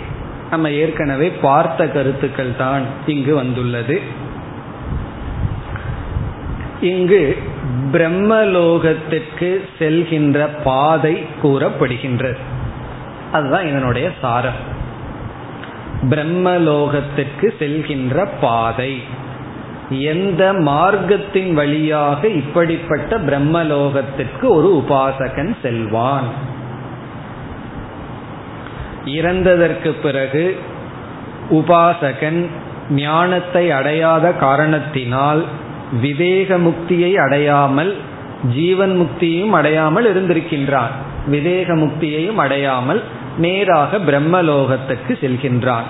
நம்ம 0.51 0.71
ஏற்கனவே 0.71 1.29
பார்த்த 1.43 1.87
கருத்துக்கள் 1.87 2.53
தான் 2.57 2.85
இங்கு 3.07 3.35
வந்துள்ளது 3.35 3.97
இங்கு 6.81 7.23
பிரம்மலோகத்திற்கு 7.91 9.70
செல்கின்ற 9.80 10.47
பாதை 10.63 11.26
கூறப்படுகின்றது. 11.43 12.38
அதுதான் 13.32 13.68
இதனுடைய 13.68 14.11
சாரம். 14.22 14.74
பிரம்மலோகத்திற்கு 16.09 17.53
செல்கின்ற 17.59 18.28
பாதை. 18.41 19.01
எந்த 19.89 20.53
மார்க்கத்தின் 20.53 21.53
வழியாக 21.53 22.28
இப்படிப்பட்ட 22.28 23.18
பிரம்மலோகத்திற்கு 23.18 24.43
ஒரு 24.43 24.86
உபாசகன் 24.88 25.55
செல்வான்? 25.61 26.53
இறந்ததற்கு 29.05 29.91
பிறகு 30.01 30.59
உபாசகன் 31.51 32.45
ஞானத்தை 32.89 33.72
அடையாத 33.72 34.32
காரணத்தினால் 34.32 35.45
விவேக 36.02 36.58
முக்தியை 36.58 37.16
அடையாமல் 37.16 37.96
ஜீவன் 38.56 39.00
முக்தியையும் 39.02 39.50
அடையாமல் 39.50 40.08
இருந்திருக்கின்றான். 40.14 40.94
விவேக 41.28 41.76
முக்தியையும் 41.76 42.36
அடையாமல் 42.36 43.04
நேராக 43.38 43.98
பிரம்மலோகத்துக்கு 43.98 45.10
செல்கின்றான். 45.10 45.88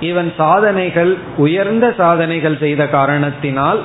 இவன் 0.00 0.32
சாதனைகள் 0.36 1.16
உயர்ந்த 1.36 1.94
சாதனைகள் 1.96 2.58
செய்த 2.58 2.88
காரணத்தினால் 2.88 3.80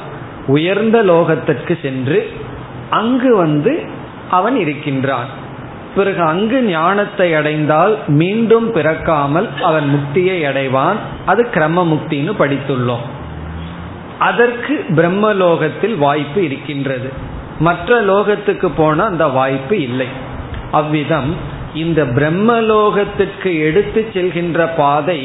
உயர்ந்த 0.47 1.03
லோகத்திற்கு 1.03 1.81
சென்று 1.81 2.31
அங்கு 2.89 3.35
வந்து 3.35 3.79
அவன் 4.29 4.55
இருக்கின்றான். 4.55 5.39
பிறகு 5.95 6.21
அங்கு 6.21 6.61
ஞானத்தை 6.61 7.33
அடைந்தால் 7.33 7.97
மீண்டும் 8.07 8.71
பிறக்காமல் 8.71 9.49
அவன் 9.61 9.87
முக்தியை 9.93 10.37
அடைவான். 10.45 10.95
அது 11.25 11.49
கிரம 11.53 11.85
முக்தின்னு 11.85 12.33
படித்துள்ளோம். 12.39 13.05
அதற்கு 14.27 14.75
பிரம்மலோகத்தில் 14.97 15.95
வாய்ப்பு 16.05 16.39
இருக்கின்றது. 16.47 17.09
மற்ற 17.67 17.99
லோகத்துக்கு 18.09 18.69
போன 18.77 19.03
அந்த 19.11 19.25
வாய்ப்பு 19.37 19.75
இல்லை. 19.87 20.09
அவ்விதம் 20.79 21.31
இந்த 21.83 22.01
பிரம்மலோகத்துக்கு 22.17 23.51
எடுத்து 23.67 24.01
செல்கின்ற 24.13 24.59
பாதை 24.77 25.19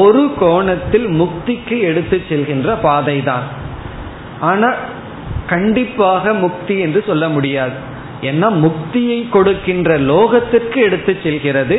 ஒரு 0.00 0.24
கோணத்தில் 0.40 1.06
முக்திக்கு 1.20 1.76
எடுத்து 1.90 2.16
செல்கின்ற 2.28 2.74
பாதை 2.82 3.16
தான் 3.30 3.46
ஆனா 4.50 4.68
கண்டிப்பாக 5.52 6.34
முக்தி 6.44 6.74
என்று 6.86 7.00
சொல்ல 7.08 7.24
முடியாது. 7.36 7.76
ஏன்னா 8.30 8.48
முக்தியை 8.64 9.20
கொடுக்கின்ற 9.36 9.90
லோகத்திற்கு 10.10 10.78
எடுத்து 10.88 11.12
செல்கிறது. 11.24 11.76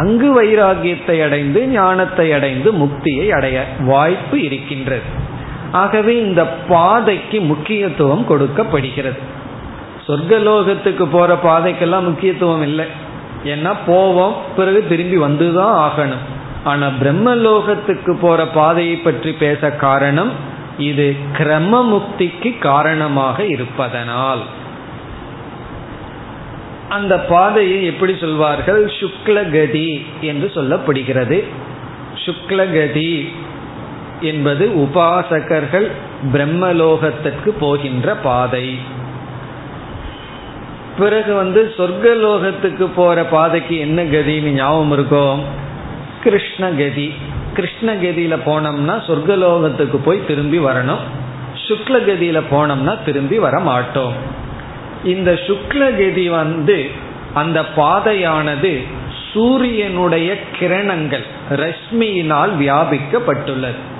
அங்கு 0.00 0.28
வைராகியத்தை 0.38 1.16
அடைந்து 1.26 1.60
ஞானத்தை 1.76 2.26
அடைந்து 2.38 2.68
முக்தியை 2.82 3.26
அடைய 3.38 3.58
வாய்ப்பு 3.90 4.38
இருக்கின்றது. 4.48 5.08
ஆகவே 5.72 6.18
இந்த 6.18 6.46
பாதைக்கு 6.46 7.40
முக்கியத்துவம் 7.40 8.26
கொடுக்கப்படுகிறது. 8.26 9.18
சொர்க்கலோகத்துக்கு 10.08 11.08
போற 11.10 11.38
பாதைக்கெல்லாம் 11.44 12.04
முக்கியத்துவம் 12.04 12.62
இல்லை. 12.62 12.86
ஏன்னா 13.44 13.76
போவோம் 13.86 14.34
பிறகு 14.56 14.86
திரும்பி 14.88 15.18
வந்துதான் 15.18 15.88
ஆகணும். 15.88 16.24
ஆனா 16.64 16.90
பிரம்மலோகத்துக்கு 17.02 18.16
போற 18.20 18.46
பாதையை 18.46 18.96
பற்றி 18.96 19.32
பேச 19.32 19.70
காரணம் 19.70 20.32
இது 20.78 21.16
கிரம 21.38 21.82
முக்திக்கு 21.82 22.58
காரணமாக 22.58 23.44
இருப்பதனால். 23.44 24.40
அந்த 26.88 27.18
பாதையை 27.18 27.84
எப்படி 27.84 28.16
சொல்வார்கள்? 28.16 28.92
சுக்லகதி 29.00 30.04
என்று 30.20 30.50
சொல்லப்படுகிறது. 30.54 31.44
சுக்லகதி 32.14 33.32
என்பது 34.20 34.68
உபாசகர்கள் 34.68 35.90
பிரம்மலோகத்திற்கு 36.32 37.48
போகின்ற 37.60 38.14
பாதை. 38.14 38.78
பிறகு 40.98 41.34
வந்து 41.34 41.74
சொர்க்கலோகத்துக்கு 41.78 42.88
போற 42.94 43.24
பாதைக்கு 43.24 43.78
என்ன 43.78 44.04
கதின்னு 44.04 44.50
ஞாபகம் 44.50 44.92
இருக்கும் 44.92 45.42
கிருஷ்ணகதி. 46.24 47.14
கிருஷ்ணகதியில 47.56 48.38
போனோம்னா 48.46 49.02
சொர்க்கலோகத்துக்கு 49.06 49.96
போய் 49.96 50.26
திரும்பி 50.26 50.58
வரணும். 50.58 51.04
சுக்லகதியில 51.68 52.42
போனோம்னா 52.50 52.98
திரும்பி 53.04 53.38
வர 53.38 53.60
மாட்டோம். 53.60 54.12
இந்த 55.04 55.32
சுக்லகதி 55.32 56.30
வந்து 56.30 56.90
அந்த 57.34 57.64
பாதையானது 57.76 58.82
சூரியனுடைய 59.32 60.36
கிரணங்கள் 60.60 61.24
ரஷ்மியினால் 61.50 62.50
வியாபிக்கப்பட்டுள்ளது. 62.60 63.96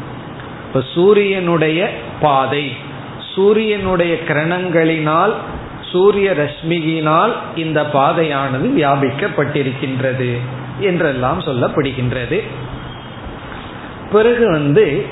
இப்ப 0.68 0.82
சூரியனுடைய 0.94 1.90
பாதை 2.20 2.86
சூரியனுடைய 3.34 4.14
கிரணங்களினால் 4.28 5.32
சூரிய 5.80 6.30
ரஷ்மியினால் 6.30 7.32
இந்த 7.56 7.82
பாதையானது 7.82 8.66
வியாபிக்கப்பட்டிருக்கின்றது 8.76 10.38
என்றெல்லாம் 10.78 11.40
சொல்லப்படுகின்றது. 11.40 12.42
பிறகு 14.12 14.50
வந்து 14.50 15.06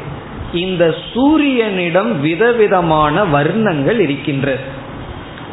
இந்த 0.53 0.95
சூரியனிடம் 1.15 2.21
விதவிதமான 2.21 3.25
வர்ணங்கள் 3.25 3.99
இருக்கின்றது. 3.99 4.61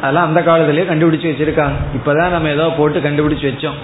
அதெல்லாம் 0.00 0.26
அந்த 0.26 0.42
காலத்திலேயே 0.42 0.88
கண்டுபிடிச்சு 0.88 1.30
வச்சிருக்காங்க. 1.30 1.78
இப்பதான் 1.96 2.30
நம்ம 2.30 2.48
ஏதோ 2.48 2.72
போட்டு 2.78 3.00
கண்டுபிடிச்சு 3.00 3.48
வச்சோம். 3.50 3.78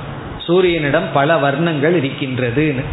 சூரியனிடம் 0.46 1.08
பல 1.12 1.36
வர்ணங்கள் 1.36 1.96
இருக்கின்றதுன்னு. 2.02 2.84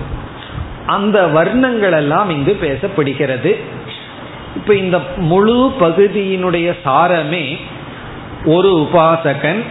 அந்த 0.87 1.27
வர்ணங்கள் 1.27 1.91
எல்லாம் 1.91 2.29
இங்கு 2.29 2.57
பேசப்படுகிறது. 2.61 3.55
இப்ப 4.55 4.75
இந்த 4.75 4.99
முழு 5.15 5.73
பகுதியினுடைய 5.79 6.75
சாரமே 6.85 7.57
ஒரு 8.45 8.87
உபாசகன் 8.93 9.63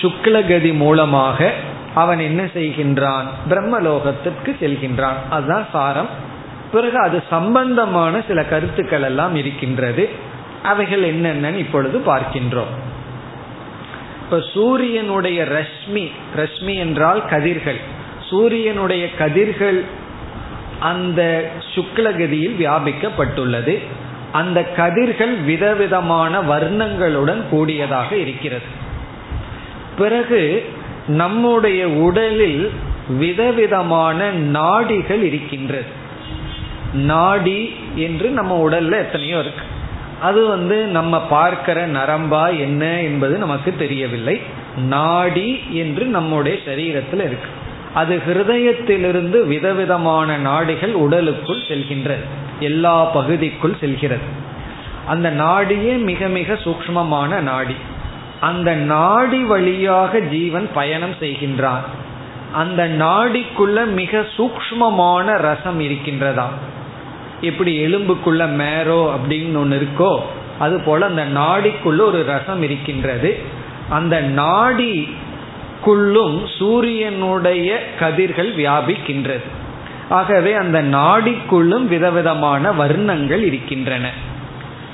சுக்லகதி 0.00 0.74
மூலமாக 0.74 1.52
அவன் 1.94 2.18
என்ன 2.18 2.42
செய்கின்றான்? 2.42 3.24
பிரம்மலோகத்திற்கு 3.48 4.54
செல்கின்றான். 4.60 5.18
அதுதான் 5.30 5.66
சாரம். 5.72 6.08
பிறகு 6.72 6.98
அது 6.98 7.22
சம்பந்தமான 7.30 8.20
சில 8.28 8.44
கருத்துக்கள் 8.44 9.02
எல்லாம் 9.02 9.34
இருக்கின்றது. 9.36 10.08
அவைகள் 10.62 11.14
என்னென்னு 11.14 11.56
இப்பொழுது 11.56 11.98
பார்க்கின்றோம். 11.98 12.72
இப்ப 14.24 14.40
சூரியனுடைய 14.54 15.44
ரஷ்மி 15.44 16.10
ரஷ்மி 16.36 16.74
என்றால் 16.74 17.28
கதிர்கள். 17.28 17.80
சூரியனுடைய 18.20 19.14
கதிர்கள் 19.14 20.06
அந்த 20.80 21.50
சுக்லகதியில் 21.74 22.56
வியாபிக்கப்பட்டுள்ளது. 22.58 23.78
அந்த 24.32 24.62
கதிர்கள் 24.62 25.34
விதவிதமான 25.34 26.42
வர்ணங்களுடன் 26.42 27.48
கூடியதாக 27.50 28.16
இருக்கிறது. 28.16 28.62
பிறகு 29.98 30.70
நம்முடைய 31.06 31.88
உடலில் 31.88 32.70
விதவிதமான 33.18 34.32
நாடிகள் 34.32 35.22
இருக்கின்றது. 35.22 36.06
நாடி 36.94 37.74
என்று 37.94 38.30
நம்ம 38.30 38.68
உடல்ல 38.68 38.90
எத்தனையோ 38.90 39.38
இருக்கு. 39.38 39.64
அது 40.20 40.46
வந்து 40.46 40.86
நம்ம 40.86 41.20
பார்க்கிற 41.20 41.88
நரம்பா 41.88 42.58
என்ன 42.58 43.00
என்பது 43.00 43.38
நமக்கு 43.38 43.74
தெரியவில்லை. 43.78 44.40
நாடி 44.76 45.62
என்று 45.70 46.04
நம்முடைய 46.04 46.58
சரீரத்தில் 46.66 47.24
இருக்கு. 47.24 47.57
அது 47.94 48.22
ஹிருதயத்திலிருந்து 48.26 49.46
விதவிதமான 49.46 50.36
நாடிகள் 50.36 50.92
உடலுக்குள் 50.92 51.62
செல்கின்றது. 51.68 52.24
எல்லா 52.60 53.04
பகுதிக்குள் 53.04 53.76
செல்கிறது. 53.80 54.46
அந்த 55.06 55.30
நாடியே 55.30 55.96
மிக 55.96 56.28
மிக 56.28 56.52
சூக்மமான 56.52 57.40
நாடி. 57.40 57.74
அந்த 58.40 58.74
நாடி 58.74 59.44
வழியாக 59.44 60.20
ஜீவன் 60.20 60.68
பயணம் 60.74 61.14
செய்கின்றான். 61.20 61.80
அந்த 62.52 62.88
நாடிக்குள்ள 62.88 63.86
மிக 63.86 64.26
சூக்மமான 64.36 65.38
ரசம் 65.38 65.80
இருக்கின்றதா? 65.80 66.46
எப்படி 67.40 67.86
எலும்புக்குள்ள 67.86 68.46
மேரோ 68.46 69.12
அப்படின்னு 69.14 69.56
ஒன்று 69.56 69.88
இருக்கோ 69.88 70.20
அது 70.58 70.80
போல 70.80 71.06
அந்த 71.06 71.26
நாடிக்குள்ள 71.26 72.00
ஒரு 72.00 72.24
ரசம் 72.26 72.62
இருக்கின்றது. 72.62 73.38
அந்த 73.88 74.20
நாடி 74.20 75.08
நாடிக்குள்ளும் 75.86 76.56
சூரியனுடைய 76.58 77.86
கதிர்கள் 77.98 78.54
வியாபிக்கின்றது. 78.54 79.42
ஆகவே 80.08 80.52
அந்த 80.52 80.82
நாடிக்குள்ளும் 80.82 81.86
விதவிதமான 81.86 82.72
வர்ணங்கள் 82.72 83.44
இருக்கின்றன. 83.44 84.10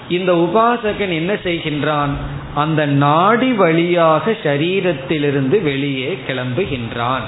இந்த 0.08 0.32
உபாசகன் 0.32 1.12
என்ன 1.12 1.32
செய்கின்றான்? 1.32 2.10
அந்த 2.54 2.86
நாடி 2.86 3.52
வழியாக 3.52 4.30
சரீரத்திலிருந்து 4.30 5.62
வெளியே 5.62 6.18
கிளம்புகின்றான். 6.28 7.26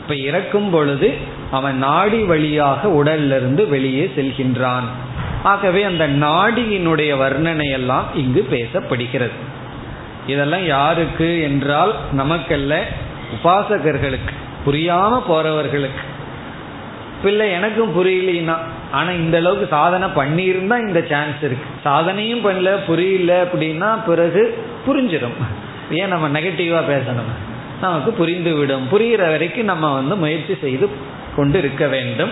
இப்ப 0.00 0.14
இறக்கும் 0.14 0.70
பொழுது 0.70 1.14
அவன் 1.50 1.78
நாடி 1.78 2.22
வழியாக 2.22 2.88
உடலிலிருந்து 2.88 3.68
வெளியே 3.68 4.12
செல்கின்றான். 4.16 4.84
ஆகவே 5.42 5.82
அந்த 5.82 6.08
நாடியினுடைய 6.08 7.16
வர்ணனை 7.16 7.70
எல்லாம் 7.70 8.06
இங்கு 8.14 8.46
பேசப்படுகிறது. 8.50 9.49
இதெல்லாம் 10.26 10.66
யாருக்கு 10.66 11.40
என்றால் 11.40 11.94
நமக்கல்ல 12.16 12.78
உபாசகர்களுக்கு 13.36 14.32
புரியாம 14.66 15.22
போறவர்களுக்கு. 15.28 16.02
பிள்ளை 17.22 17.50
எனக்கும் 17.50 18.04
புரியலனா 18.04 18.56
ஆனா 18.92 19.10
இந்த 19.10 19.38
அளவுக்கு 19.38 19.66
சாதனை 19.70 20.08
பண்ணியிருந்தா 20.08 20.78
இந்த 20.78 21.06
சான்ஸ் 21.10 21.42
இருக்கு. 21.42 21.88
சாதனையும் 21.88 22.46
பண்ணல 22.46 22.84
புரியல 22.86 23.44
அப்படின்னா 23.44 24.04
பிறகு 24.06 24.64
புரிஞ்சிடும். 24.86 25.36
ஏன் 25.90 26.08
நம்ம 26.08 26.40
நெகட்டிவா 26.40 26.80
பேசணும்? 26.88 27.32
நமக்கு 27.80 28.12
புரிந்து 28.12 28.54
விடும் 28.54 28.88
புரிகிற 28.92 29.30
வரைக்கும் 29.30 29.64
நம்ம 29.64 29.94
வந்து 29.94 30.16
முயற்சி 30.16 30.56
செய்து 30.60 30.88
கொண்டு 31.36 31.58
இருக்க 31.58 31.86
வேண்டும். 31.86 32.30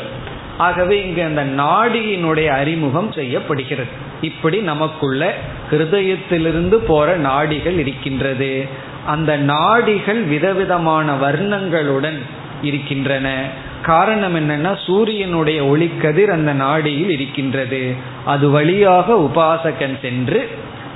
ஆகவே 0.58 1.02
இங்கு 1.02 1.22
அந்த 1.22 1.44
நாடியினுடைய 1.44 2.46
அறிமுகம் 2.46 3.12
செய்யப்படுகிறது. 3.12 3.88
இப்படி 4.20 4.60
நமக்குள்ள 4.60 5.34
ஹிருதயத்திலிருந்து 5.70 6.74
போற 6.74 7.16
நாடிகள் 7.16 7.78
இருக்கின்றது. 7.78 8.66
அந்த 9.06 9.36
நாடிகள் 9.36 10.22
விதவிதமான 10.22 11.14
வர்ணங்களுடன் 11.14 12.18
இருக்கின்றன. 12.62 13.46
காரணம் 13.82 14.34
என்னன்னா 14.34 14.84
சூரியனுடைய 14.86 15.64
ஒளிக்கதிர் 15.64 16.30
அந்த 16.30 16.54
நாடியில் 16.54 17.08
இருக்கின்றது. 17.08 17.94
அது 18.24 18.50
வழியாக 18.50 19.14
உபாசகன் 19.14 20.00
சென்று 20.02 20.48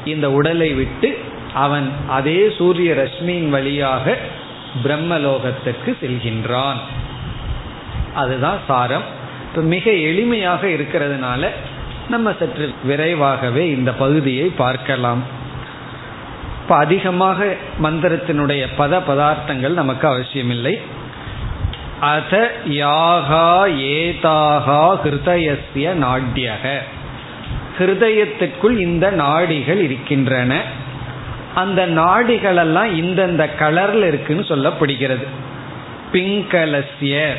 இந்த 0.04 0.30
உடலை 0.30 0.74
விட்டு 0.74 1.18
அவன் 1.54 1.90
அதே 2.08 2.52
சூரிய 2.58 2.94
ரஷ்மியின் 2.94 3.48
வழியாக 3.48 4.16
பிரம்மலோகத்துக்கு 4.84 5.96
செல்கின்றான். 6.02 6.80
அதுதான் 8.14 8.58
சாரம். 8.66 9.20
இப்போ 9.48 9.62
மிக 9.62 9.90
எளிமையாக 9.90 10.62
இருக்கிறதுனால 10.62 11.48
நம்ம 12.08 12.32
சற்று 12.38 12.72
விரைவாகவே 12.84 13.68
இந்த 13.68 13.92
பகுதியை 13.92 14.48
பார்க்கலாம். 14.48 15.22
இப்போ 16.62 16.76
அதிகமாக 16.76 17.56
மந்திரத்தினுடைய 17.82 18.66
பத 18.78 19.00
பதார்த்தங்கள் 19.08 19.72
நமக்கு 19.72 20.08
அவசியமில்லை. 20.08 20.80
அத 22.00 22.52
யாகா 22.68 23.68
ஏதாகா 23.68 24.98
ஹிருதயசிய 25.04 25.92
நாட்யக. 25.92 26.78
ஹிருதயத்திற்குள் 27.78 28.78
இந்த 28.78 29.10
நாடிகள் 29.10 29.80
இருக்கின்றன. 29.82 30.62
அந்த 31.54 31.86
நாடிகளெல்லாம் 31.86 32.92
இந்தந்த 32.92 33.48
கலரில் 33.58 34.06
இருக்குன்னு 34.06 34.42
சொல்லப்படுகிறது. 34.42 35.26
பிங்கலசிய 36.12 37.34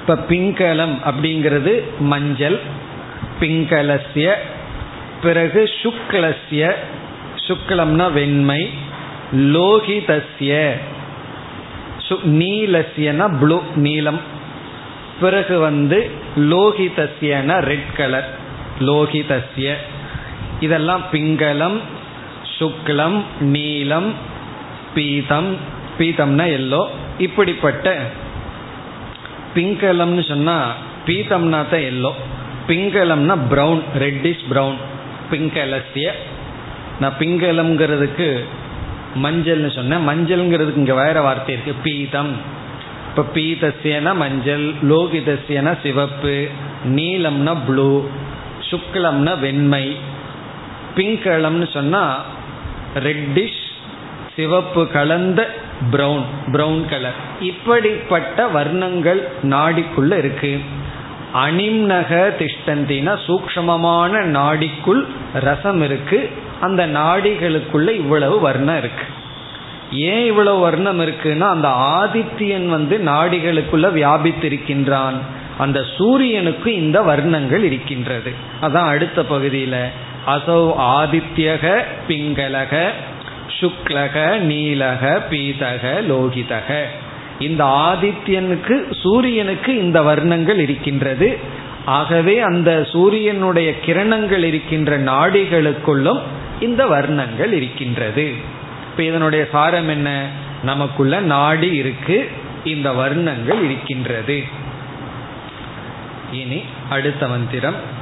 இப்போ 0.00 0.16
பிங்கலம் 0.16 0.98
அப்படிங்கிறது 1.04 1.82
மஞ்சள். 1.98 2.60
பிங்கலசிய 3.42 4.34
பிறகு 5.22 5.70
சுக்லசிய 5.82 6.74
சுக்லம்னா 7.46 8.12
வெண்மை 8.12 8.70
லோகிதஸ்ய. 9.32 10.70
நீலசியனா 12.08 13.38
ப்ளூ 13.38 13.62
நீலம். 13.74 14.20
பிறகு 15.20 15.58
வந்து 15.58 16.10
லோகிதஸ்யனா 16.36 17.58
ரெட் 17.58 17.92
கலர். 17.96 18.28
லோகிதஸ்ய. 18.80 19.74
இதெல்லாம் 20.60 21.02
பிங்களம் 21.12 21.80
சுக்லம் 22.58 23.22
நீலம் 23.40 24.14
பீதம். 24.94 25.56
பீதம்னா 25.98 26.46
எல்லோ. 26.58 26.86
இப்படிப்பட்ட 27.18 28.00
பிங்களம்னு 29.54 30.28
சொன்னா 30.28 30.74
பீதம்னா 31.06 31.50
தான் 31.50 31.86
எல்லோ. 31.92 32.12
பிங்கலம்னா 32.68 33.34
ப்ரௌன் 33.52 33.82
ரெட்டிஷ் 34.04 34.44
ப்ரௌன் 34.50 34.76
பிங்கலசிய. 35.30 36.08
நான் 37.00 37.16
பிங்கலம்ங்கிறதுக்கு 37.18 38.28
மஞ்சள்னு 39.24 39.70
சொன்னேன். 39.76 40.04
மஞ்சள்ங்கிறதுக்கு 40.08 40.82
இங்கே 40.82 40.96
வேற 41.04 41.20
வார்த்தை 41.20 41.54
இருக்கு. 41.54 41.72
பீதம். 41.86 42.32
இப்போ 43.08 43.22
பீதசியனா 43.34 44.12
மஞ்சள் 44.22 44.66
லோகிதசியனா 44.90 45.72
சிவப்பு 45.82 46.34
நீலம்னா 46.96 47.54
ப்ளூ 47.66 47.88
சுக்லம்னா 48.68 49.32
வெண்மை. 49.44 49.84
பிங்கலம்னு 50.96 51.66
சொன்னால் 51.72 52.14
ரெட்டிஷ் 53.08 53.60
சிவப்பு 54.36 54.82
கலந்த 54.96 55.40
ப்ரௌன் 55.92 56.24
ப்ரௌன் 56.52 56.82
கலர் 56.92 57.18
இப்படிப்பட்ட 57.50 58.46
வர்ணங்கள் 58.56 59.20
நாடிக்குள்ள 59.52 60.12
இருக்கு. 60.22 60.52
அணிம்னக 61.34 62.10
திஷ்டந்தினா 62.38 63.18
சூக்ஷமமான 63.26 64.24
நாடிக்குள் 64.24 65.04
ரசம் 65.32 65.82
இருக்கு. 65.82 66.30
அந்த 66.60 66.86
நாடிகளுக்குள்ள 66.86 67.88
இவ்வளவு 67.88 68.40
வர்ணம் 68.40 68.78
இருக்கு. 68.78 69.04
ஏன் 69.92 70.24
இவ்வளவு 70.24 70.58
வர்ணம் 70.58 71.00
இருக்குன்னா 71.00 71.48
அந்த 71.48 71.68
ஆதித்யன் 71.68 72.66
வந்து 72.66 73.02
நாடிகளுக்குள்ள 73.06 73.92
வியாபித்திருக்கின்றான். 73.98 75.16
அந்த 75.58 75.84
சூரியனுக்கு 75.96 76.74
இந்த 76.74 77.02
வர்ணங்கள் 77.02 77.62
இருக்கின்றது. 77.62 78.32
அதான் 78.62 78.86
அடுத்த 78.86 79.24
பகுதியில். 79.24 79.84
அசௌ 80.26 80.74
ஆதித்யக 80.78 81.82
பிங்களக 82.08 82.88
சுக்லக 83.60 84.38
நீலக 84.38 85.22
பீதக 85.30 86.00
லோகிதக. 86.00 86.82
இந்த 87.42 87.64
ஆதித்யனுக்கு 87.64 89.00
சூரியனுக்கு 89.02 89.78
இந்த 89.78 90.02
வர்ணங்கள் 90.02 90.58
இருக்கின்றது. 90.58 91.38
ஆகவே 91.84 92.40
அந்த 92.40 92.86
சூரியனுடைய 92.92 93.74
கிரணங்கள் 93.86 94.42
இருக்கின்ற 94.42 94.98
நாடிகளுக்குள்ளும் 94.98 96.20
இந்த 96.60 96.86
வர்ணங்கள் 96.86 97.52
இருக்கின்றது. 97.52 98.34
இப்போ 98.90 99.02
இதனுடைய 99.02 99.48
சாரம் 99.52 99.88
என்ன? 99.88 100.28
நமக்குள்ள 100.62 101.20
நாடி 101.20 101.70
இருக்கு 101.74 102.30
இந்த 102.64 102.90
வர்ணங்கள் 102.90 103.62
இருக்கின்றது. 103.62 104.42
இனி 106.32 106.62
அடுத்த 106.88 107.28
மந்திரம். 107.28 108.00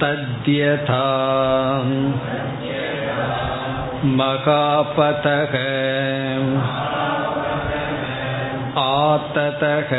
तद्यथा 0.00 0.96
महापतः 4.16 5.58
आततः 8.83 9.91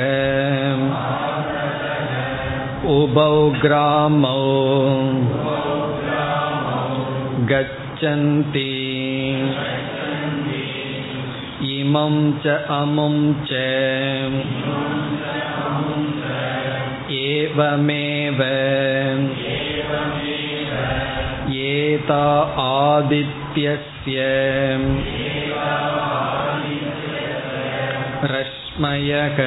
उभौ 2.94 3.34
ग्रामौ 3.62 4.40
गच्छन्ति 7.50 8.70
इमं 11.72 12.16
च 12.44 12.56
अमुं 12.76 13.16
च 13.48 13.62
एवमेव 17.20 18.42
एता 21.66 22.24
आदित्यस्य 22.66 24.24
रश्मयः 28.70 29.38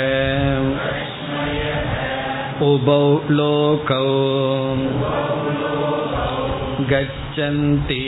उभौ 2.70 3.04
लोकौ 3.30 4.08
गच्छन्ति 6.90 8.08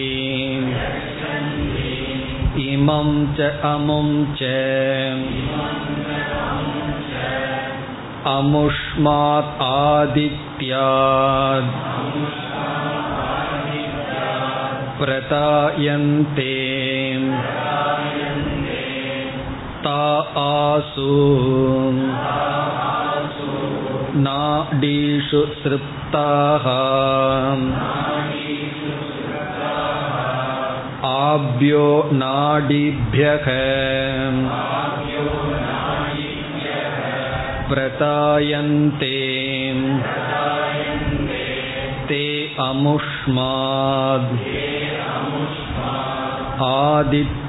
इमं 2.64 3.12
च 3.38 3.50
अमुं 3.72 4.10
च 4.42 4.50
अमुष्मात् 8.34 9.62
आदित्यात् 9.68 11.72
प्रतायन्ते 15.00 16.52
ता 19.86 20.00
आसु 20.42 21.12
नाडीषु 24.26 25.42
सृप्ताः 25.62 26.66
आभ्यो 31.12 31.86
नाडीभ्यः 32.14 33.48
प्रतायन्ते 37.70 39.16
ते 42.08 42.24
अमुष्माद् 42.60 44.32
आदित्ये 46.64 47.45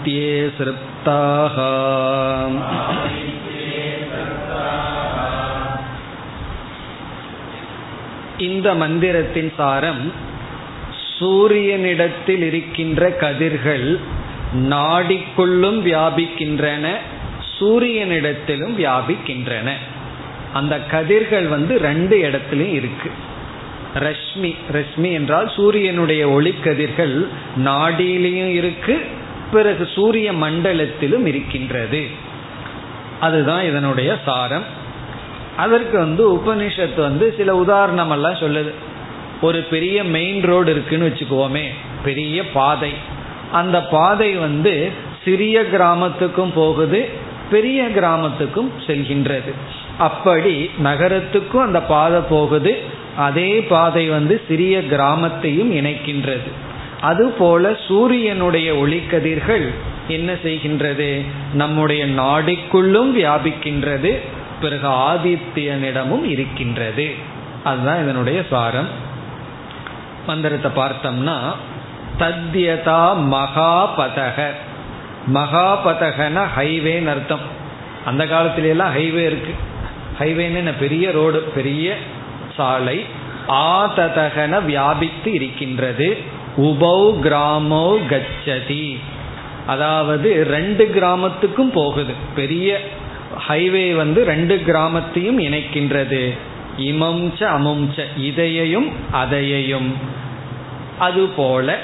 सृप्ताः 0.56 1.56
இந்த 8.46 8.68
மந்திரத்தின் 8.74 9.52
சாரம் 9.56 10.02
சூரியனிடத்தில் 11.12 12.44
இருக்கின்ற 12.48 13.10
கதிர்கள் 13.20 13.86
நாடிக்குள்ளும் 14.70 15.80
வியாபிக்கின்றன 15.84 16.86
சூரியனிடத்திலும் 17.52 18.74
வியாபிக்கின்றன 18.76 19.68
அந்த 20.52 20.74
கதிர்கள் 20.90 21.46
வந்து 21.48 21.74
ரெண்டு 21.80 22.16
இடத்திலும் 22.20 22.72
இருக்கு 22.74 23.10
ரஷ்மி 24.02 24.50
ரஷ்மி 24.72 25.10
என்றால் 25.12 25.48
சூரியனுடைய 25.56 26.22
ஒளிக்கதிர்கள் 26.28 27.14
நாடியிலையும் 27.64 28.52
இருக்கு 28.54 28.94
பிறகு 29.51 29.87
சூரிய 29.95 30.33
மண்டலத்திலும் 30.33 31.25
இருக்கின்றது. 31.25 32.07
அதுதான் 33.19 33.63
இதனுடைய 33.63 34.17
சாரம். 34.25 34.63
அதற்கு 35.57 35.97
வந்து 35.97 36.35
உபனிஷத்து 36.35 37.01
வந்து 37.01 37.33
சில 37.37 37.55
உதாரணம் 37.55 38.09
எல்லாம் 38.09 38.33
சொல்லுது. 38.33 38.71
ஒரு 39.41 39.59
பெரிய 39.59 40.03
மெயின் 40.03 40.41
ரோடு 40.41 40.71
இருக்குன்னு 40.71 41.07
வச்சுக்குவோமே 41.07 41.63
பெரிய 42.03 42.51
பாதை. 42.51 42.93
அந்த 43.51 43.81
பாதை 43.81 44.33
வந்து 44.33 44.91
சிறிய 45.23 45.61
கிராமத்துக்கும் 45.61 46.51
போகுது 46.55 47.09
பெரிய 47.49 47.89
கிராமத்துக்கும் 47.95 48.69
செல்கின்றது. 48.87 49.53
அப்படி 49.97 50.69
நகரத்துக்கும் 50.83 51.61
அந்த 51.61 51.81
பாதை 51.81 52.21
போகுது 52.29 52.81
அதே 53.17 53.61
பாதை 53.61 54.09
வந்து 54.09 54.41
சிறிய 54.47 54.77
கிராமத்தையும் 54.77 55.71
இணைக்கின்றது. 55.71 56.51
அதுபோல 57.01 57.77
சூரியனுடைய 57.87 58.75
ஒளிக்கதிர்கள் 58.75 59.73
என்ன 60.07 60.31
செய்கின்றது? 60.31 61.25
நம்முடைய 61.53 62.05
நாடிக்குள்ளும் 62.05 63.11
வியாபிக்கின்றது. 63.15 64.17
பிறகு 64.61 64.87
ஆதித்யனிடமும் 64.87 66.23
இருக்கின்றது. 66.23 67.15
அதுதான் 67.63 68.03
இதனுடைய 68.03 68.43
சாரம். 68.49 68.87
மந்திரத்தை 70.27 70.71
பார்த்தோம்னா 70.75 71.39
தத்யதா 72.19 73.15
மகாபதக. 73.31 74.47
மகாபதகன 75.33 76.45
ஹைவேன்னு 76.57 77.07
அர்த்தம். 77.07 77.39
அந்த 78.05 78.25
காலத்துல 78.25 78.67
எல்லாம் 78.67 78.95
ஹைவே 78.95 79.25
இருக்கு. 79.25 79.53
ஹைவேன்னு 80.19 80.73
பெரிய 80.79 81.11
ரோடு 81.11 81.39
பெரிய 81.39 81.95
சாலை. 82.57 83.05
ஆததகன 83.47 84.65
வியாபித்து 84.65 85.31
இருக்கின்றது. 85.31 86.35
உபௌ 86.57 87.19
கிராமோ 87.19 87.97
கச்சதி. 88.09 88.99
அதாவது 89.67 90.43
ரெண்டு 90.43 90.91
கிராமத்துக்கும் 90.95 91.71
போகுது. 91.73 92.13
பெரிய 92.35 92.79
ஹைவே 93.47 93.95
வந்து 93.95 94.23
ரெண்டு 94.23 94.61
கிராமத்தையும் 94.65 95.39
இணைக்கின்றது. 95.39 96.37
இமம்ச 96.77 97.39
அமும்ச 97.39 98.03
இதையையும் 98.17 98.91
அதையையும். 99.11 99.93
அதுபோல 100.99 101.77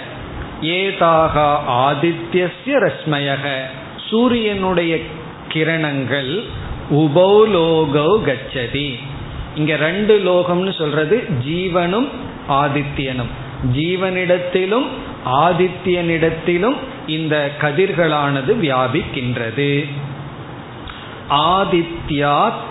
ஏதாக 0.62 1.60
ஆதித்யசிய 1.68 2.90
ரஸ்மயக. 2.90 3.62
சூரியனுடைய 4.10 4.98
கிரணங்கள் 5.54 6.44
உபௌலோகோ 6.92 8.20
கச்சதி. 8.26 9.00
இங்க 9.56 9.76
ரெண்டு 9.76 10.22
லோகம்னு 10.26 10.78
சொல்றது 10.78 11.28
ஜீவனும் 11.48 12.08
ஆதித்யனும். 12.50 13.34
ஜீவனிடத்திலும் 13.72 14.88
ஆதித்யனிடத்திலும் 15.26 16.76
இந்த 17.08 17.52
கதிர்களானது 17.62 18.54
வியாபிக்கின்றது. 18.62 19.90
ஆதித்யாத் 21.30 22.62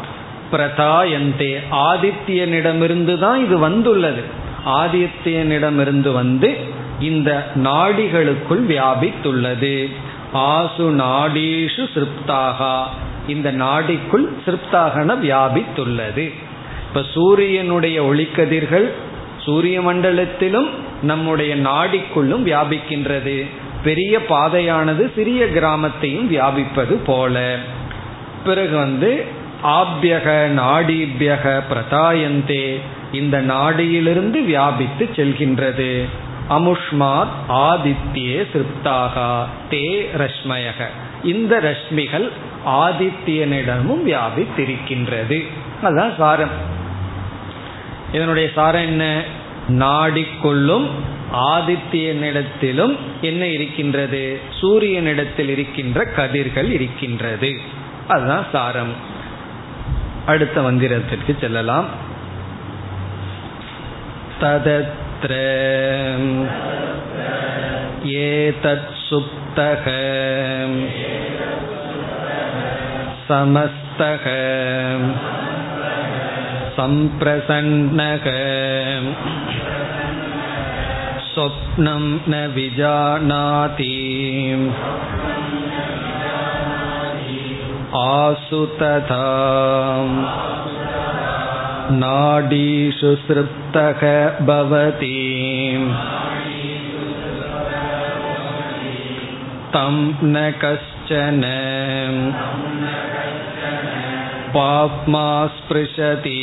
பிரதாயந்தே. 0.53 1.59
ஆதித்யனிடமிருந்து 1.71 3.19
தான் 3.19 3.45
இது 3.45 3.59
வந்துள்ளது. 3.59 4.23
ஆதித்யனிடமிருந்து 4.67 6.13
வந்து 6.13 6.57
இந்த 7.01 7.51
நாடிகளுக்குள் 7.55 8.65
வியாபித்துள்ளது. 8.69 9.91
ஆசு 10.33 10.93
நாடீஷு 10.93 11.89
சிருப்தாகா. 11.95 12.83
இந்த 13.27 13.53
நாடிக்குள் 13.53 14.29
சிருப்தாகன 14.47 15.17
வியாபித்துள்ளது. 15.23 16.33
இப்ப 16.89 17.03
சூரியனுடைய 17.15 18.05
ஒளிக்கதிர்கள் 18.05 18.91
சூரிய 19.39 19.81
மண்டலத்திலும் 19.81 20.82
நம்முடைய 21.03 21.57
நாடிக்குள்ளும் 21.57 22.45
வியாபிக்கின்றது. 22.47 23.47
பெரிய 23.85 24.19
பாதையானது 24.19 25.15
சிறிய 25.15 25.45
கிராமத்தையும் 25.45 26.27
வியாபிப்பது 26.27 26.95
போல. 26.95 27.57
பிறகு 28.45 28.77
வந்து 28.77 29.25
ஆபியக 29.65 30.49
நாடிபியக 30.57 31.63
பிரதாயந்தே 31.71 32.81
இந்த 33.13 33.43
நாடியிலிருந்து 33.43 34.45
வியாபித்து 34.45 35.09
செல்கின்றது. 35.17 36.05
அமுஷ்மாத் 36.51 37.29
ஆதித்யே 37.49 38.47
சிருப்தாகா 38.53 39.45
தே 39.71 40.07
ரஷ்மயக. 40.19 40.85
இந்த 41.23 41.61
ரஷ்மிகள் 41.61 42.31
ஆதித்யனிடமும் 42.67 44.03
வியாபித்திருக்கின்றது. 44.07 45.47
அதுதான் 45.83 46.15
சாரம். 46.19 46.81
இதனுடைய 48.13 48.49
சாரம் 48.55 48.83
என்ன? 48.83 49.23
நாடிக்குள்ளும் 49.80 50.88
ஆதித்யனிடத்திலும் 51.54 52.94
என்ன 53.22 53.44
இருக்கின்றது 53.48 54.24
சூரியனிடத்தில் 54.62 55.50
இருக்கின்ற 55.50 56.06
கதிர்கள் 56.16 56.70
இருக்கின்றது 56.70 57.52
அதுதான் 58.08 58.46
சாரம் 58.52 58.94
அடுத்த 60.26 60.62
மந்திரத்திற்கு 60.62 61.34
செல்லலாம் 61.40 61.90
ததத்ர 64.42 65.34
ஏதத் 68.28 68.94
सुप्तः 69.08 69.86
समस्तः 73.28 74.26
सम्प्रसन्नः 76.78 78.26
स्वप्नं 81.32 82.06
न 82.30 82.46
विजानाति 82.56 83.94
आसु 87.98 88.66
तथा 88.82 89.26
नाडीषु 91.92 93.16
सृप्तः 93.28 94.02
भवति 94.46 95.18
तं 99.76 99.96
न 100.34 100.52
कश्चन 100.64 101.42
पाप्मा 104.56 105.30
स्पृशति 105.58 106.42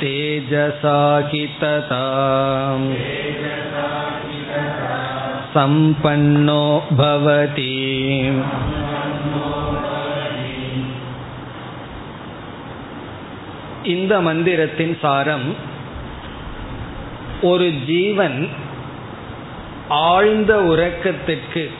तेजसा 0.00 0.98
हि 1.28 1.46
तथा 1.62 2.04
सम्पन्नो 5.54 6.64
भवति 6.92 7.72
இந்த 13.84 14.20
மந்திரத்தின் 14.20 14.98
சாரம் 15.00 15.46
ஒரு 17.42 17.68
ஜீவன் 17.86 18.48
ஆழ்ந்த 19.88 20.52
உறக்கத்திற்கு 20.62 21.70